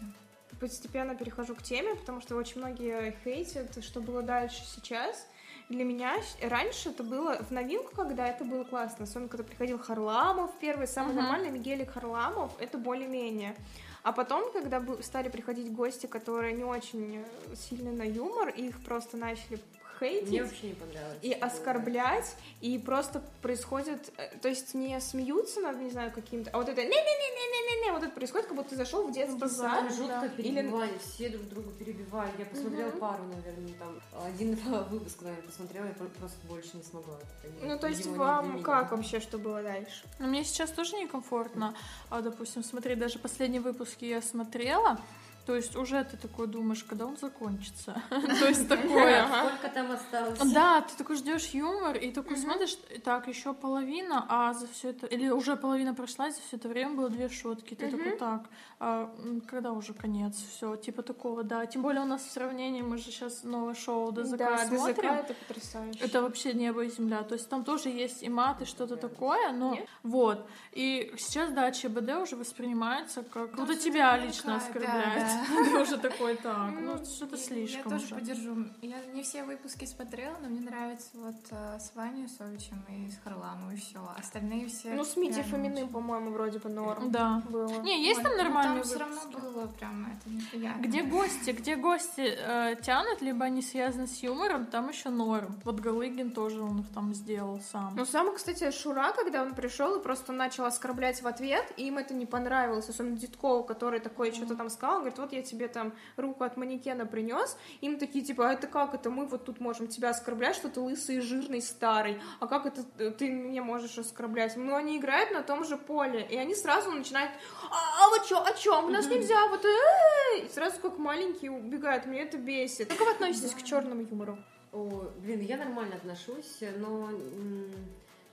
[0.62, 5.27] Постепенно перехожу к теме, потому что очень многие хейтят, что было дальше сейчас.
[5.68, 9.03] Для меня раньше это было в новинку, когда это было классно.
[9.03, 11.16] Особенно, когда приходил Харламов первый, самый Мгм.
[11.16, 13.57] нормальный Мигелик Харламов, это более-менее.
[14.05, 17.25] А потом, когда стали приходить гости, которые не очень
[17.57, 19.59] сильны на юмор, и их просто начали
[20.03, 21.19] хейтить, Мне вообще не понравилось.
[21.23, 26.59] и оскорблять, и просто происходит, э, то есть не смеются над, не знаю, каким-то, а
[26.59, 29.81] вот это не-не-не-не-не-не, вот это происходит, как будто ты зашел в детский сад.
[29.81, 30.29] Там жутко да.
[30.29, 32.31] перебивали, все друг друга перебивали.
[32.38, 32.99] Я посмотрела Мгм.
[32.99, 37.19] пару, наверное, там один-два выпуска, наверное, посмотрела, я про- просто больше не смогла.
[37.62, 40.05] Ну, то есть вам как вообще, что было дальше?
[40.19, 41.75] Но мне сейчас тоже некомфортно.
[42.11, 44.99] А, допустим, смотри, даже последние выпуски я смотрела,
[45.46, 48.00] то есть уже ты такой думаешь, когда он закончится.
[48.11, 49.26] То есть такое.
[49.46, 50.38] Сколько там осталось?
[50.52, 55.07] Да, ты такой ждешь юмор и такой смотришь, так, еще половина, а за все это,
[55.07, 57.74] или уже половина прошла, за все это время было две шутки.
[57.74, 58.42] Ты такой, так,
[58.78, 59.12] а,
[59.48, 60.37] когда уже конец?
[60.37, 61.66] Все, типа такого, да.
[61.66, 65.11] Тем более у нас в сравнении, мы же сейчас новое шоу ДЗК Да, смотрим.
[65.11, 65.98] Это потрясающе.
[66.00, 67.24] Это вообще небо и земля.
[67.24, 70.46] То есть там тоже есть и мат, и что-то такое, но вот.
[70.70, 75.32] И сейчас, да, ЧБД уже воспринимается как всё тебя лично оскорбляет.
[75.33, 75.64] Да.
[75.64, 78.14] Ты уже такой, так, ну Ну, что-то Я- слишком Я тоже уже.
[78.14, 78.57] поддержу.
[78.83, 83.18] Я не все выпуски смотрела, но мне нравится вот э, с Ваней Совичем и с
[83.25, 83.99] Харламовым, и все.
[84.18, 84.95] Остальные все...
[84.95, 87.42] Ну, с реально Фоминым, по-моему, вроде бы норм Да.
[87.49, 87.81] было.
[87.83, 90.81] Не, есть там ну, нормальные Там все равно было прям это неприятно.
[90.83, 95.61] Где гости, где гости э, тянут, либо они связаны с юмором, там еще норм.
[95.64, 97.95] Вот Галыгин тоже он их там сделал сам.
[97.97, 101.99] Ну, самый, кстати, Шура, когда он пришел и просто начал оскорблять в ответ, и им
[101.99, 105.69] это не понравилось, особенно Дедкову, который такой что-то там сказал, он говорит, вот я тебе
[105.69, 109.61] там руку от манекена принес, им такие, типа, а это как это, мы вот тут
[109.61, 113.97] можем тебя оскорблять, что ты лысый, жирный, старый, а как это э, ты меня можешь
[113.99, 114.57] оскорблять?
[114.57, 117.33] Ну, они играют на том же поле, и они сразу начинают,
[117.71, 121.51] а, а вот что, о чем, у нас нельзя, вот, э-э-э!» и сразу как маленькие
[121.51, 122.89] убегают, мне это бесит.
[122.89, 124.39] Как вы относитесь к черному юмору?
[124.73, 127.11] О, блин, я нормально отношусь, но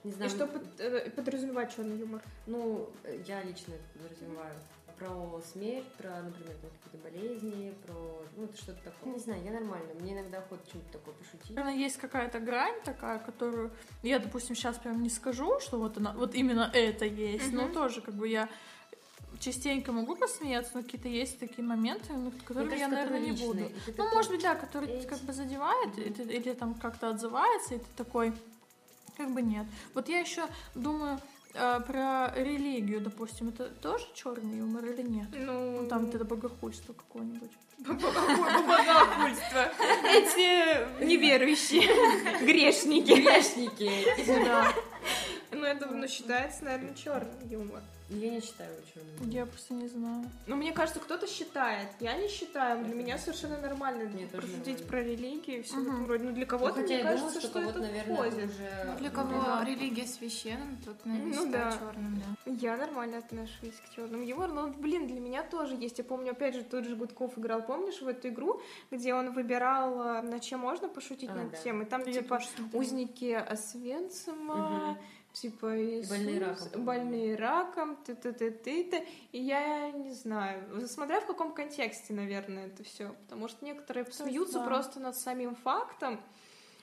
[0.02, 0.30] не И знаю.
[0.30, 2.22] что под- э, подразумевает черный юмор?
[2.46, 4.54] Ну, э, я лично это подразумеваю.
[5.00, 7.94] Про смерть, про, например, там какие-то болезни, про
[8.36, 9.14] ну, что-то такое.
[9.14, 9.94] Не знаю, я нормально.
[9.98, 11.50] Мне иногда охота что-нибудь такое пошутить.
[11.50, 13.70] Наверное, есть какая-то грань такая, которую
[14.02, 18.02] я, допустим, сейчас прям не скажу, что вот она, вот именно это есть, но тоже
[18.02, 18.48] как бы я
[19.38, 23.36] частенько могу посмеяться, но какие-то есть такие моменты, над которыми Мне я, кажется, наверное, не
[23.38, 23.74] которые буду.
[23.86, 25.06] Ну, такой, может быть, да, который эти.
[25.06, 28.34] как бы задевает, и ты- или там как-то отзывается, и ты такой,
[29.16, 29.66] как бы нет.
[29.94, 31.18] Вот я еще думаю
[31.54, 35.28] э, про религию, допустим, это тоже черный юмор или нет?
[35.32, 37.50] Ну, Ну, там это богохульство какое-нибудь.
[37.78, 39.72] богохульство.
[40.04, 41.86] Эти неверующие
[42.44, 43.12] грешники.
[43.12, 43.90] Грешники.
[44.44, 44.72] Да.
[45.52, 47.82] Ну, это ну, считается, наверное, черный юмор.
[48.10, 49.30] Я не считаю его черным.
[49.30, 50.24] Я просто не знаю.
[50.48, 51.88] Но мне кажется, кто-то считает.
[52.00, 52.84] Я не считаю.
[52.84, 54.78] Для меня совершенно нормально Мне нормально.
[54.88, 56.24] про религию и все этом роде.
[56.24, 58.50] Но для Ну, кого-то, хотя мне я кажется, думаю, что что кого-то, это наверное, входит.
[58.50, 58.84] уже...
[58.86, 59.64] Ну, для кого Да.
[59.64, 61.70] религия священна, тот, наверное, Ну да.
[61.78, 62.52] черным, да.
[62.60, 65.98] Я нормально отношусь к черному юмору, но, блин, для меня тоже есть.
[65.98, 70.00] Я помню, опять же, тот же Гудков играл, помнишь, в эту игру, где он выбирал,
[70.02, 71.56] э, на чем можно пошутить А, над да.
[71.58, 72.40] тем, и там, Я типа,
[72.72, 74.98] узники Освенцима, Мгм.
[75.32, 79.06] Типа Иисус, Больные раком, больные раком, ты ты ты ты ты.
[79.32, 84.58] И я не знаю, смотря в каком контексте, наверное, это все, потому что некоторые смеются
[84.58, 84.66] да.
[84.66, 86.20] просто над самим фактом,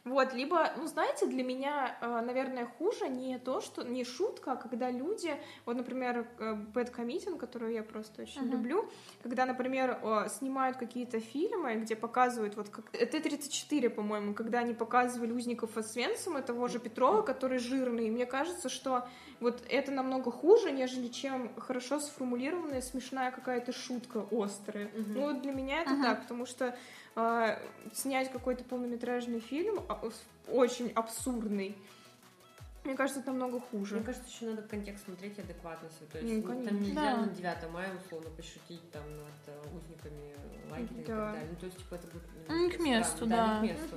[0.08, 4.56] вот, либо, ну, знаете, для меня, э, наверное, хуже не то, что не шутка, а
[4.56, 8.52] когда люди, вот, например, Bad Comedian, которую я просто очень Мгм.
[8.52, 8.89] люблю,
[9.24, 15.78] когда, например, снимают какие-то фильмы, где показывают, вот, как Т-34, по-моему, когда они показывали узников
[15.78, 19.08] Освенцима, того же Петрова, который жирный, и мне кажется, что
[19.39, 24.89] вот это намного хуже, нежели чем хорошо сформулированная смешная какая-то шутка острая.
[24.95, 25.13] Мгм.
[25.13, 26.04] Ну, вот для меня это Мгм.
[26.04, 26.76] так, потому что
[27.15, 27.60] а,
[27.93, 30.02] снять какой-то полнометражный фильм а,
[30.47, 31.76] очень абсурдный.
[32.84, 34.00] Мне кажется, это намного Мне хуже.
[34.02, 35.97] кажется, еще надо контекст смотреть и адекватность.
[36.10, 36.69] То Ну, есть ну, конечно.
[36.69, 37.17] там нельзя Да.
[37.17, 40.34] на 9 мая условно пошутить там над э, узниками
[40.71, 41.15] лагеря и Да.
[41.26, 41.50] так далее.
[41.52, 43.36] Ну, то есть, типа, это будет Ну, не немножко к месту, странно.
[43.36, 43.60] да.
[43.62, 43.95] не к месту.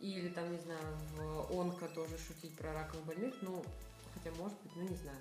[0.00, 0.80] Или там, не знаю,
[1.16, 3.62] в онко тоже шутить про раковых больных, ну,
[4.14, 5.18] хотя может быть, ну не знаю.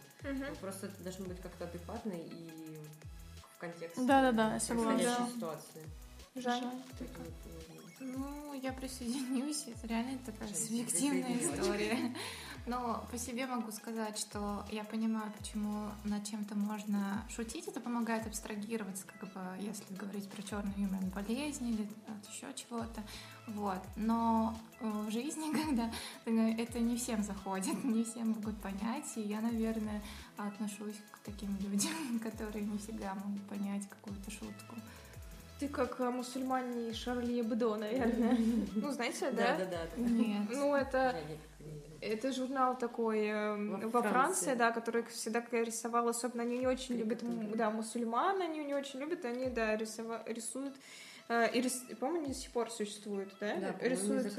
[0.49, 2.49] Ну, просто это должно быть как-то адекватно и
[3.55, 5.29] в контексте Да-да-да, происходящей Да.
[5.35, 5.83] ситуации.
[6.35, 6.63] Жаль.
[6.63, 7.09] Вот,
[7.99, 12.15] ну, я присоединюсь, это реально такая Жаль, субъективная история.
[12.69, 17.67] Но по себе могу сказать, что я понимаю, почему над чем-то можно шутить.
[17.67, 23.01] Это помогает абстрагироваться, как бы, если говорить про черный юмор, болезни или от еще чего-то.
[23.47, 23.79] Вот.
[23.95, 25.89] Но э, в жизни, когда
[26.25, 30.03] ты- это не всем заходит, не все могут понять, и я, наверное,
[30.37, 34.75] отношусь к таким людям, которые не всегда могут понять какую-то шутку.
[35.59, 38.37] Ты как э, мусульмане Шарли Эбдо, наверное.
[38.75, 39.57] Ну, знаете, Да, да?
[39.57, 39.79] да, да.
[39.97, 40.01] да.
[40.03, 40.47] Нет.
[40.51, 41.15] Ну, это...
[42.01, 44.09] Это журнал такой э, Во во, Франции.
[44.09, 47.21] Франции, да, который всегда рисовал, особенно они не очень любят,
[47.55, 50.75] да, мусульман, они не очень любят, они, да, рисова- рисуют,
[51.29, 53.75] и рис- по-моему, до сих пор существуют, да, Да,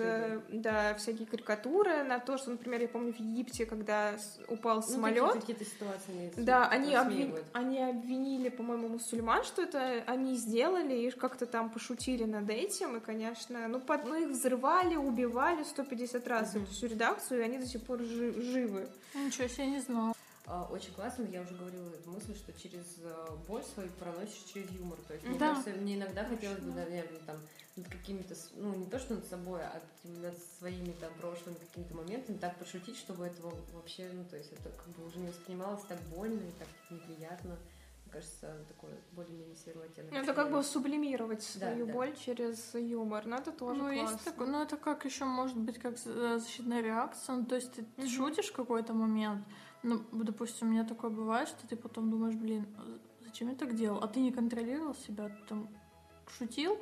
[0.03, 4.17] э, да, всякие карикатуры на то, что, например, я помню в Египте, когда
[4.49, 10.35] упал Ну, самолет, какие-то ситуации да, они, обвин- они обвинили, по-моему, мусульман, что это они
[10.35, 15.63] сделали, и как-то там пошутили над этим, и, конечно, ну, под- ну, их взрывали, убивали
[15.63, 16.65] 150 раз, Мгм.
[16.65, 18.89] эту всю редакцию, и они до сих пор жи- живы.
[19.15, 20.13] Ничего себе, не знала.
[20.53, 24.69] А, Очень классно, я уже говорила эту мысль, что через э, боль свою проносишь через
[24.73, 24.99] юмор.
[25.07, 25.51] То есть, мне Да.
[25.51, 27.37] кажется, мне иногда хотелось бы, наверное, там,
[27.77, 32.37] над какими-то, ну, не то, что над собой, а над своими там прошлыми какими-то моментами
[32.39, 36.01] так пошутить, чтобы этого вообще, ну, то есть, это как бы уже не воспринималось так
[36.13, 37.57] больно и так неприятно.
[38.07, 40.11] Мне кажется, такой более-менее светлый оттенок.
[40.11, 41.93] Ну, Это как бы сублимировать Да, свою да.
[41.93, 44.13] боль через юмор, но это тоже ну, классно.
[44.15, 47.37] есть такое, ну, это как еще может быть как э, защитная реакция.
[47.37, 48.09] Ну, то есть ты Мгм.
[48.09, 49.47] шутишь в какой-то момент,
[49.83, 52.67] ну, допустим, у меня такое бывает, что ты потом думаешь, блин,
[53.25, 54.03] зачем я так делал?
[54.03, 55.69] А ты не контролировал себя, ты там
[56.39, 56.79] шутил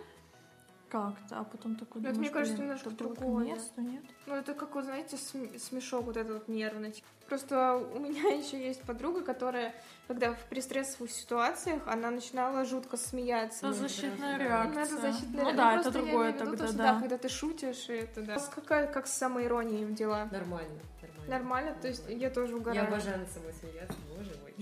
[0.89, 3.45] как-то, а потом такой Ну, это, думаешь, мне кажется, блин, немножко это вот к другое.
[3.45, 4.03] месту, нет?
[4.27, 6.95] Ну, это как, вот, знаете, см- смешок вот этот вот нервный.
[7.29, 9.75] Просто у меня еще есть подруга, которая,
[10.07, 13.59] когда в пристрессовых ситуациях, она начинала жутко смеяться.
[13.59, 14.45] Это Ну, защитная да.
[14.45, 14.75] реакция.
[14.75, 16.99] Ну, это защитная Ну ре- да, просто это я другое виду тогда, то, что, да.
[17.01, 18.33] когда ты шутишь, и это да.
[18.33, 20.27] У вас Какая, как с самоиронией дела?
[20.33, 20.81] Нормально,
[21.29, 21.77] нормально.
[21.81, 22.87] То есть я тоже Я угораю.
[22.89, 24.55] обожаю над собой смеяться, боже мой.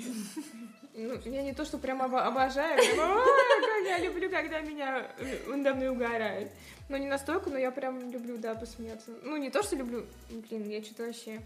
[0.94, 5.06] Ну, я не то, что прям обо- обожаю, прям, «Ой, как я люблю, когда меня
[5.18, 6.50] э, надо мной угорают.
[6.88, 9.10] Ну, не настолько, но я прям люблю, да, посмеяться.
[9.22, 11.40] Ну, не то, что люблю, блин, я что-то вообще...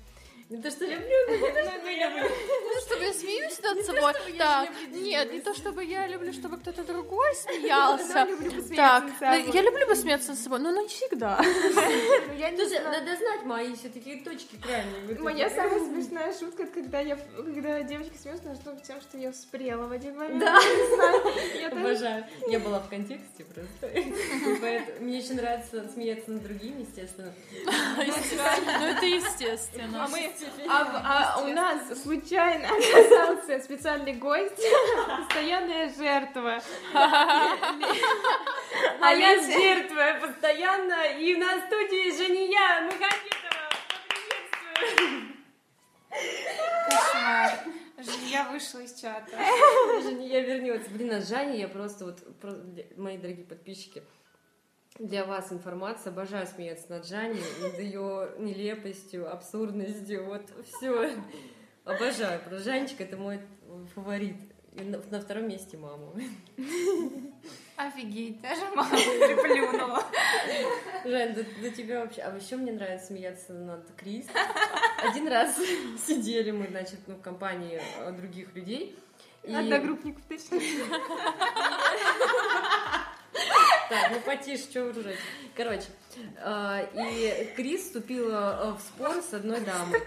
[0.50, 1.34] Не то, что люблю, Ну,
[1.86, 2.22] я люблю.
[2.24, 4.12] Не то, чтобы я смеюсь над собой.
[4.36, 8.18] Так, не нет, не то, чтобы я люблю, чтобы кто-то другой смеялся.
[8.18, 9.54] Я люблю посмеяться Так, над ну, собой.
[9.54, 11.40] я люблю посмеяться над собой, но не всегда.
[11.40, 11.46] Ну,
[12.50, 12.84] не знаю.
[12.84, 15.20] надо знать мои все-таки точки крайние.
[15.20, 19.92] Моя самая смешная шутка, когда я, когда девочка смеется над тем, что я вспрела в
[19.92, 20.40] один момент.
[20.40, 20.58] Да.
[21.54, 22.26] Не Обожаю.
[22.48, 23.88] Я была в контексте просто.
[24.98, 27.32] Мне еще нравится смеяться над другими, естественно.
[27.66, 30.04] Ну, это естественно.
[30.04, 30.32] А мы,
[30.68, 34.62] а, а у нас случайно оказался специальный гость,
[35.06, 36.60] постоянная жертва.
[39.02, 43.70] А я жертва постоянно, и на студии Жения Мухаметова.
[44.08, 45.34] Поприветствую.
[46.88, 47.50] Кошмар.
[48.28, 49.36] Я вышла из чата.
[50.02, 50.90] Жения вернется.
[50.90, 52.18] Блин, а Жаня, я просто вот,
[52.96, 54.02] мои дорогие подписчики,
[55.00, 56.12] для вас информация.
[56.12, 60.26] Обожаю смеяться над Жаней, над ее нелепостью, абсурдностью.
[60.26, 61.14] Вот все.
[61.84, 62.40] Обожаю.
[62.42, 63.40] Про Жанечка это мой
[63.94, 64.36] фаворит.
[64.76, 66.14] И на, на втором месте маму.
[67.76, 70.04] Офигеть, даже мама приплюнула.
[71.04, 72.20] Жень, да, да тебя вообще...
[72.22, 74.26] А еще мне нравится смеяться над Крис.
[75.02, 75.58] Один раз
[76.06, 77.80] сидели мы, значит, ну, в компании
[78.16, 78.96] других людей.
[79.42, 80.60] и- Одногруппников точно.
[83.90, 85.18] Так, ну потише, что вы ржете?
[85.56, 85.86] Короче,
[86.38, 90.00] э, и Крис вступила э, в спор с одной дамой.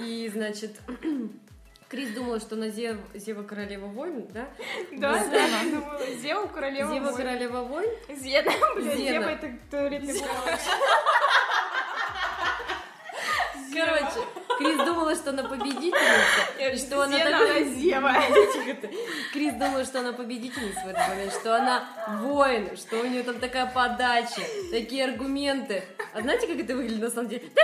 [0.00, 0.72] И, значит,
[1.88, 4.48] Крис думала, что она Зев- Зева Королева Войн, да?
[4.92, 6.92] Да, да, думала, Зева королева.
[6.92, 7.16] Зева войн.
[7.16, 7.90] Королева Войн.
[8.08, 9.20] Зена, блин, Зена.
[9.20, 10.60] Зева это туалетный бумаг.
[13.74, 14.26] Короче,
[14.58, 17.64] Крис думала, что она победительница, что она такая...
[19.32, 21.88] Крис думала, что она победительница в этот момент, что она
[22.22, 25.84] воин, что у нее там такая подача, такие аргументы.
[26.14, 27.44] А знаете, как это выглядит на самом деле?
[27.54, 27.62] Да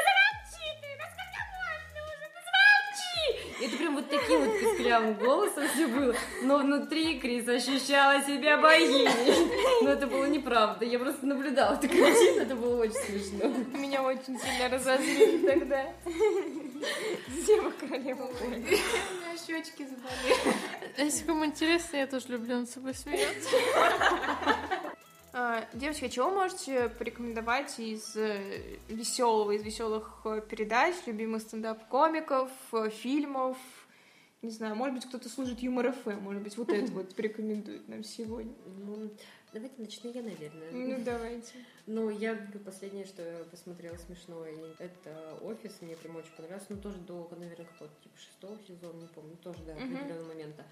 [4.12, 6.14] таким вот писклявым голосом все было.
[6.42, 9.82] Но внутри Крис ощущала себя богиней.
[9.82, 10.84] Но это было неправда.
[10.84, 13.48] Я просто наблюдала эту картину, это было очень смешно.
[13.78, 15.92] Меня очень сильно разозлили тогда.
[17.46, 18.30] Зева королева.
[18.40, 18.78] У меня
[19.46, 20.56] щечки заболели.
[20.98, 23.48] Если кому интересно, я тоже люблю над собой смеяться.
[25.34, 28.14] А, Девочки, а чего можете порекомендовать из
[28.88, 33.56] веселого, из веселых передач, любимых стендап-комиков, э, фильмов?
[34.42, 38.02] Не знаю, может быть, кто-то служит юмор ФМ, может быть, вот это вот порекомендует нам
[38.02, 38.52] сегодня.
[38.66, 39.08] Ну,
[39.52, 40.70] давайте начну я, наверное.
[40.72, 41.52] Ну, давайте.
[41.86, 46.78] Ну, я говорю, последнее, что я посмотрела смешное, это «Офис», мне прям очень понравился, ну,
[46.78, 49.94] тоже до, наверное, какого-то, типа, шестого сезона, не помню, тоже, да, Мгм.
[49.94, 50.64] определенного момента.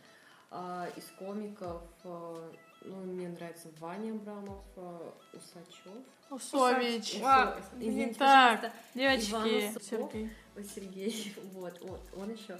[0.50, 2.52] А, из комиков, а,
[2.82, 5.92] ну, мне нравится Ваня Абрамов, а, Усачев.
[6.28, 7.14] Усович.
[7.14, 8.72] Усо- А, Извините, так.
[8.96, 9.48] Девочки, Иван.
[9.80, 10.30] Сергей.
[10.74, 12.58] Сергей, вот, вот, он еще.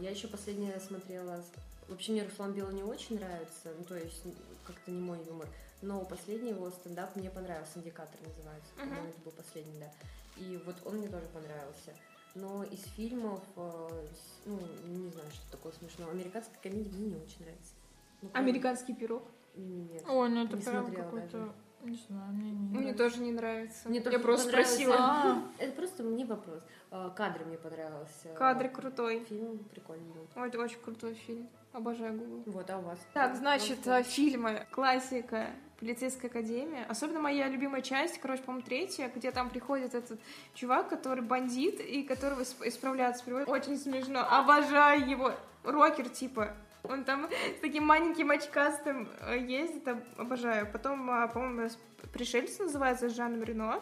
[0.00, 1.42] Я еще последнее смотрела.
[1.88, 4.22] Вообще мне Руслан Белый не очень нравится, ну то есть
[4.66, 5.48] как-то не мой юмор.
[5.82, 8.72] Но последний его стендап мне понравился, индикатор называется.
[8.76, 9.92] По-моему, это был последний, да.
[10.36, 11.92] И вот он мне тоже понравился.
[12.34, 14.06] Но из фильмов, э,
[14.46, 16.10] ну, не знаю, что такое смешное.
[16.10, 17.74] Американская комедия мне не очень нравится.
[18.22, 19.22] Ну, Американский пирог.
[19.54, 20.02] Нет.
[20.08, 21.38] Ой, ну это Не прям какой-то...
[21.38, 21.52] даже.
[21.84, 23.04] Не знаю, мне не Мне нравится.
[23.04, 23.88] тоже не нравится.
[23.88, 24.96] Мне Я просто понравилось- спросила.
[24.98, 26.60] А, Это просто мне вопрос.
[26.90, 28.28] А, Кадры мне понравился.
[28.36, 29.24] Кадры крутой.
[29.28, 30.26] Фильм прикольный был.
[30.36, 31.48] Ой, это очень крутой фильм.
[31.72, 32.42] Обожаю Google.
[32.46, 32.98] Вот, а у вас?
[33.12, 34.66] Так, значит, Ну, э, фильмы.
[34.70, 35.48] Классика.
[35.80, 36.84] Полицейская академия.
[36.88, 40.18] Особенно моя любимая часть, короче, по-моему, третья, где там приходит этот
[40.54, 43.52] чувак, который бандит, и которого исп- исправляют с приводом.
[43.52, 44.20] Очень смешно.
[44.20, 45.32] Обожаю его.
[45.64, 46.54] Рокер, типа.
[46.88, 50.70] Он там с таким маленьким очкастым э, ездит, об- обожаю.
[50.70, 51.70] Потом, а, по-моему,
[52.12, 53.80] «Пришельцы» называется, с Жаном Рено.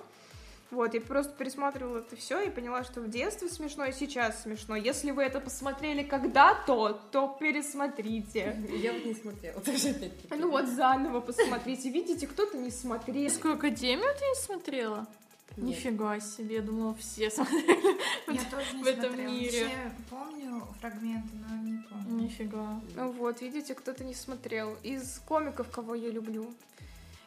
[0.71, 4.75] Вот, я просто пересматривала это все и поняла, что в детстве смешно и сейчас смешно.
[4.75, 8.57] Если вы это посмотрели когда-то, то пересмотрите.
[8.71, 9.61] Я вот не смотрела.
[10.31, 11.91] Ну вот заново посмотрите.
[11.91, 13.15] Видите, кто-то не смотрел.
[13.15, 15.07] Детскую академию ты не смотрела?
[15.57, 15.67] Нет.
[15.67, 17.97] Нифига себе, я думала, все смотрели.
[18.29, 19.31] Я тоже не в этом смотрела.
[19.31, 19.65] мире.
[19.65, 22.23] Вообще помню фрагменты, но не помню.
[22.25, 22.81] Нифига.
[22.97, 24.77] Ну вот, видите, кто-то не смотрел.
[24.83, 26.53] Из комиков, кого я люблю?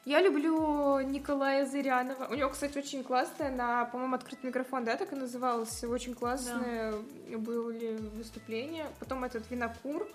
[0.05, 2.27] Я люблю Николая Зырянова.
[2.29, 5.83] У него, кстати, очень классное, на, по-моему, открытый микрофон, да, так и называлось.
[5.83, 6.93] Очень классное
[7.35, 8.85] были выступления.
[8.99, 10.07] Потом этот Винокур.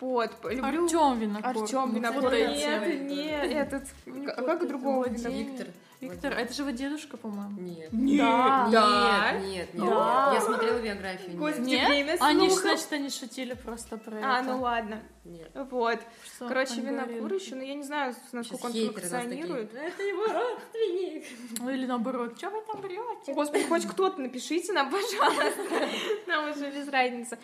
[0.00, 0.84] Вот, люблю...
[0.84, 1.62] Артем Винокур.
[1.62, 2.22] Артем Ну, Винокур.
[2.22, 2.66] вот эти.
[2.66, 3.84] Нет, нет, этот...
[4.06, 5.30] Ну, а вот как это другого Владимир.
[5.30, 5.66] Виктор.
[6.00, 7.58] Виктор, а это же его дедушка, по-моему.
[7.60, 7.90] Нет.
[7.92, 9.32] Нет, да.
[9.40, 9.84] Нет, нет, нет.
[9.88, 10.32] Да.
[10.34, 11.36] Я смотрела биографию.
[11.38, 11.80] Господи, Нет.
[11.80, 11.88] Нет?
[11.88, 14.50] время Они, значит, они шутили просто про А, это.
[14.50, 15.00] ну ладно.
[15.24, 15.50] Нет.
[15.54, 16.00] Вот.
[16.36, 19.72] Что Короче, Винокур еще, но я не знаю, насколько Сейчас он функционирует.
[19.72, 21.24] Это его родственник.
[21.60, 23.32] Ну или наоборот, что вы там врете?
[23.32, 25.88] Господи, хоть кто-то напишите нам, пожалуйста.
[26.26, 27.38] Нам уже без разницы.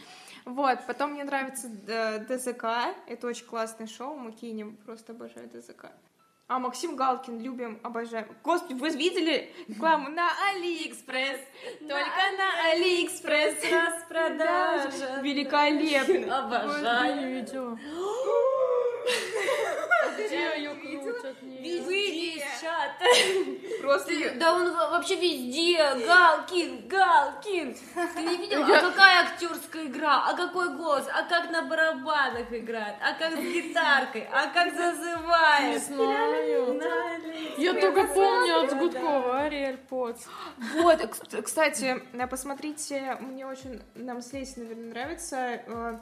[0.44, 2.94] Вот, потом мне нравится э, ДЗК.
[3.06, 4.16] Это очень классное шоу.
[4.16, 5.86] Мы кинем, просто обожаю ДЗК.
[6.48, 8.26] А Максим Галкин, любим, обожаем.
[8.42, 11.38] Господи, вы видели рекламу на Алиэкспресс?
[11.78, 13.54] Только на Алиэкспресс.
[13.70, 15.20] Распродажа.
[15.22, 16.44] Великолепно.
[16.44, 17.16] Обожаю.
[17.16, 17.78] не видела.
[20.16, 21.36] Где ее крутят?
[21.42, 23.04] Выйди из чата.
[23.80, 25.78] Просто Да он во- вообще везде.
[26.06, 27.74] Галкин, Галкин.
[28.14, 28.64] Ты не видела?
[28.66, 30.24] А какая актерская игра?
[30.28, 31.06] А какой голос?
[31.12, 32.96] А как на барабанах играет?
[33.02, 34.28] А как с гитаркой?
[34.32, 35.82] А как Не зазывает?
[35.84, 36.74] знаю.
[36.74, 37.10] На
[37.56, 40.26] Я только помню от Гудкова, Ариэль Потс.
[40.76, 45.36] Вот, кс- кстати, э, посмотрите, мне очень, нам с Лесей, наверное, нравится
[45.66, 45.98] э,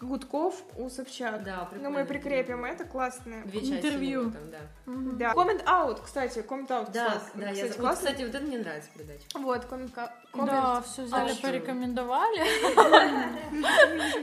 [0.00, 1.42] Гудков у Собчак.
[1.42, 3.42] Да, Ну, мы прикрепим, это классно.
[3.46, 4.30] Две части Интервью.
[4.30, 4.58] там, да.
[4.86, 5.32] Да.
[5.32, 6.90] Comment out, кстати, comment out.
[6.92, 8.06] Да, да, я, кстати, вот, классно.
[8.10, 9.22] кстати, вот это мне нравится передача.
[9.34, 10.46] Вот, comment, ка- comment.
[10.46, 11.42] Да, все взяли, что?
[11.42, 12.42] порекомендовали.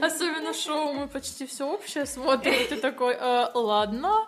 [0.00, 2.54] Особенно шоу мы почти все общее смотрим.
[2.68, 4.26] Ты такой, «Э, ладно,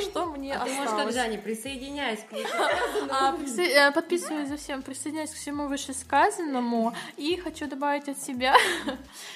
[0.00, 1.40] что мне А ты можешь как осталось?
[1.42, 2.32] Присоединяйся к
[3.10, 6.94] А, э, Подписываюсь за всем, присоединяюсь к всему вышесказанному.
[7.16, 8.54] И хочу добавить от себя.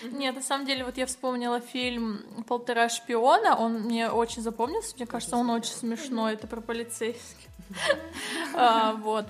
[0.03, 3.57] Нет, на самом деле, вот я вспомнила фильм «Полтора шпиона».
[3.57, 4.95] Он мне очень запомнился.
[4.97, 6.35] Мне кажется, он очень смешной.
[6.35, 7.49] Это про полицейских.
[8.55, 9.27] А, Вот.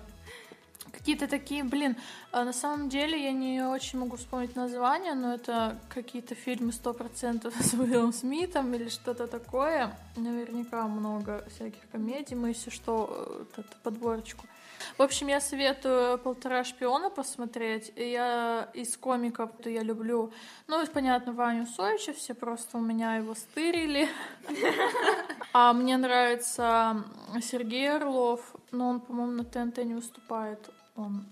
[1.02, 1.96] Какие-то такие, блин,
[2.30, 7.52] а на самом деле я не очень могу вспомнить название, но это какие-то фильмы 100%
[7.60, 9.98] с Уиллом Смитом или что-то такое.
[10.14, 12.36] Наверняка много всяких комедий.
[12.36, 14.46] Мы, если что, вот эту подборочку.
[14.96, 17.92] В общем, я советую «Полтора шпиона» посмотреть.
[17.96, 20.32] Я из комиков, то я люблю,
[20.68, 24.08] ну, понятно, Ваню Сойча, все просто у меня его стырили.
[25.52, 27.04] А мне нравится
[27.40, 30.70] Сергей Орлов, но он, по-моему, на ТНТ не выступает.
[30.96, 31.24] Он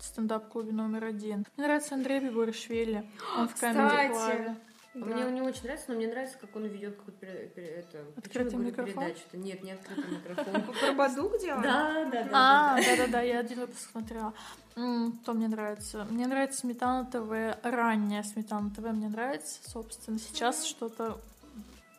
[0.00, 1.46] стендап-клубе номер один.
[1.56, 3.06] Мне нравится Андрей Бибуришвили.
[3.36, 3.62] Он в.
[3.62, 4.56] А
[4.92, 5.04] Да.
[5.06, 8.92] Мне он не очень нравится, но мне нравится, как он ведет какую-то это, Открытый микрофон?
[9.04, 9.36] передачу-то?
[9.36, 10.62] Нет, не открытый микрофон.
[10.62, 11.62] Про Бадук делал?
[11.62, 12.30] Да, да, да.
[12.32, 14.34] А, да, да-да-да, я один выпуск смотрела.
[14.74, 16.06] М, Что мне нравится?
[16.10, 20.18] Мне нравится Сметана ТВ, ранняя Сметана ТВ мне нравится, собственно.
[20.18, 21.20] Сейчас что-то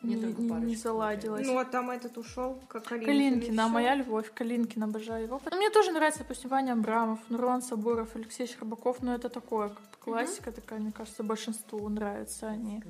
[0.02, 1.46] Мне не, только не- заладилось.
[1.46, 3.06] Ну, а там этот ушел, как Калинкин.
[3.12, 3.72] Калинкин, да, ещё.
[3.72, 4.30] моя любовь.
[4.34, 5.40] Калинкин, обожаю его.
[5.50, 9.98] Ну, Мне тоже нравится, допустим, Ваня Абрамов, Нурлан Сабуров, Алексей Щербаков, но это такое, как
[10.00, 12.82] классика такая, мне кажется, большинству нравятся они.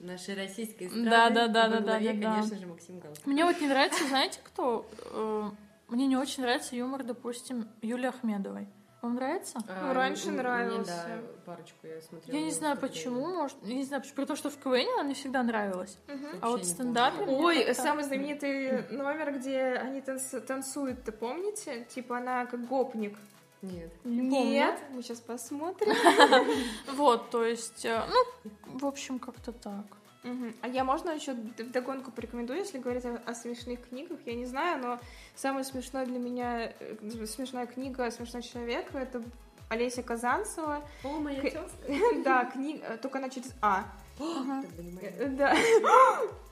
[0.00, 1.34] Нашей российской Да, эстрады.
[1.34, 2.32] да, да, да, да, да, да.
[2.34, 3.22] конечно же, Максим Галкин.
[3.24, 4.86] Мне вот не нравится, знаете, кто?
[5.12, 5.50] Э,
[5.88, 8.66] Мне не очень нравится юмор, допустим, Юлии Ахмедовой.
[9.02, 9.58] Вам нравится?
[9.68, 10.92] А, раньше у- у меня, нравился.
[11.08, 12.36] да, парочку я смотрела.
[12.38, 15.02] Я не знаю почему, может, я не знаю, почему, при том, что в КВН она
[15.02, 15.98] мне всегда нравилась.
[16.06, 16.26] Мгм.
[16.40, 17.18] А вот Вообще в не стендапе...
[17.18, 17.32] помню.
[17.34, 21.84] мне Ой, как-то- самый знаменитый номер, где они танц- танцуют, ты помните?
[21.90, 23.18] Типа она как гопник.
[23.60, 23.92] Нет.
[24.04, 24.50] Не помню.
[24.50, 25.92] Нет, мы сейчас посмотрим.
[26.94, 29.84] Вот, то есть, э, ну, в общем, как-то так.
[30.22, 30.54] Мгм.
[30.60, 34.80] А я можно еще вдогонку порекомендую, если говорить о, о смешных книгах, я не знаю,
[34.80, 35.00] но
[35.34, 39.22] самая смешная для меня э, смешная книга «Смешной человек»— это
[39.68, 40.82] Олеся Казанцева.
[41.02, 41.76] О, моя тёзка.
[42.24, 43.84] Да, книга, только она через А.
[44.20, 44.62] Ага.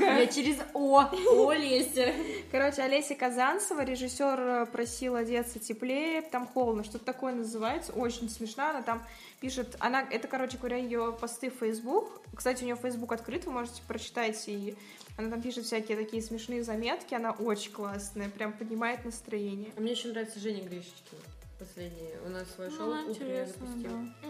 [0.00, 0.18] Да.
[0.18, 1.08] Я через О.
[1.30, 2.12] О, Леся.
[2.50, 8.70] Короче, Олеся Казанцева, режиссер э, просил одеться теплее, там холодно, что-то такое называется, очень смешно,
[8.70, 9.02] она там
[9.40, 13.52] пишет, она, это, короче говоря, ее посты в Facebook, кстати, у нее Facebook открыт, вы
[13.52, 14.76] можете прочитать, и
[15.16, 19.70] она там пишет всякие такие смешные заметки, она очень классная, прям поднимает настроение.
[19.76, 21.20] А мне еще нравится Женя Гришечкина.
[21.58, 22.08] Последний.
[22.26, 23.98] У нас шоу Ну, она утреннее запустила.
[24.22, 24.28] да.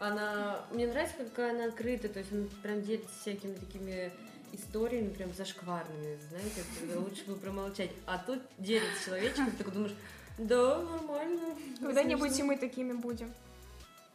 [0.00, 0.64] Она...
[0.72, 4.10] Мне нравится, какая она открыта, то есть она прям делится всякими такими
[4.52, 7.90] историями, прям зашкварными, знаете, это лучше бы промолчать.
[8.06, 9.94] А тут делится человечком, ты такой думаешь,
[10.38, 11.54] да, нормально.
[11.80, 12.46] Когда-нибудь и смешно».
[12.46, 13.32] мы такими будем.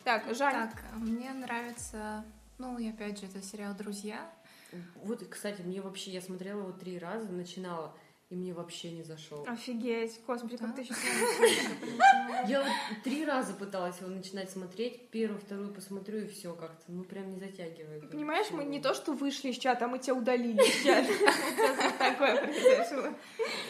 [0.04, 0.72] Так, Жаня.
[0.72, 2.26] Так, мне нравится,
[2.58, 4.30] ну и опять же, это сериал «Друзья».
[4.96, 7.94] Вот, кстати, мне вообще, я смотрела его три раза, начинала,
[8.30, 9.46] и мне вообще не зашел.
[9.48, 10.76] Офигеть, господи, как Да?
[10.76, 10.94] ты еще?
[12.48, 12.72] Я вот
[13.04, 17.40] три раза пыталась его начинать смотреть, первую, вторую посмотрю, и все как-то, ну прям не
[17.40, 18.10] затягивает.
[18.10, 21.08] Понимаешь, мы не то, что вышли из чата, а мы тебя удалили из чата.
[22.00, 23.16] Такое произошло.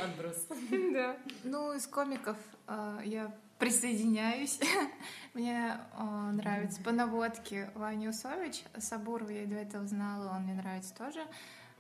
[0.02, 0.48] Отброс.
[0.94, 1.18] Да.
[1.44, 2.38] Ну, из комиков
[2.68, 4.60] э, я присоединяюсь.
[5.34, 8.64] Мне э, нравится по наводке Ваня Усович.
[8.78, 11.26] Сабурова я до этого знала, он мне нравится тоже.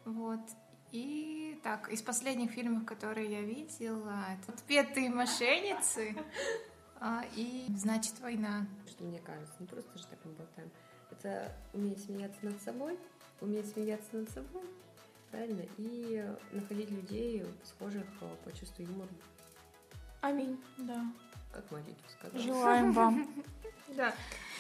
[0.04, 0.42] Вот.
[0.96, 6.16] И так, из последних фильмов, которые я видела, это «Отпетые мошенницы»
[7.02, 8.66] а, и «Значит, война».
[8.88, 10.72] Что мне кажется, не просто же так мы болтаем.
[11.12, 12.98] Это уметь смеяться над собой,
[13.42, 14.64] уметь смеяться над собой,
[15.32, 19.10] правильно, и находить людей, схожих э, по чувству юмора,
[20.22, 20.58] Аминь.
[20.78, 21.06] Да.
[21.52, 22.42] как молитву сказала.
[22.42, 23.30] Желаем вам.
[23.90, 24.16] Да.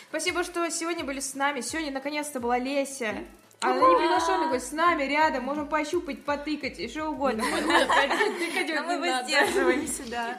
[0.09, 1.61] Спасибо, что сегодня были с нами.
[1.61, 3.25] Сегодня наконец-то была Леся.
[3.71, 7.43] Она не приглашенный гость, с нами рядом, можем пощупать, потыкать и что угодно.
[7.43, 10.37] Но мы воздерживаемся, да.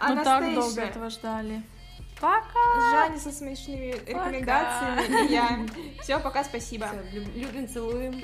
[0.00, 1.62] А, Мы так долго этого ждали.
[2.20, 2.90] Пока!
[2.90, 5.60] Жаня со смешными рекомендациями, и я.
[6.02, 6.88] Все, пока, спасибо.
[7.12, 8.20] Люб- любим, целуем.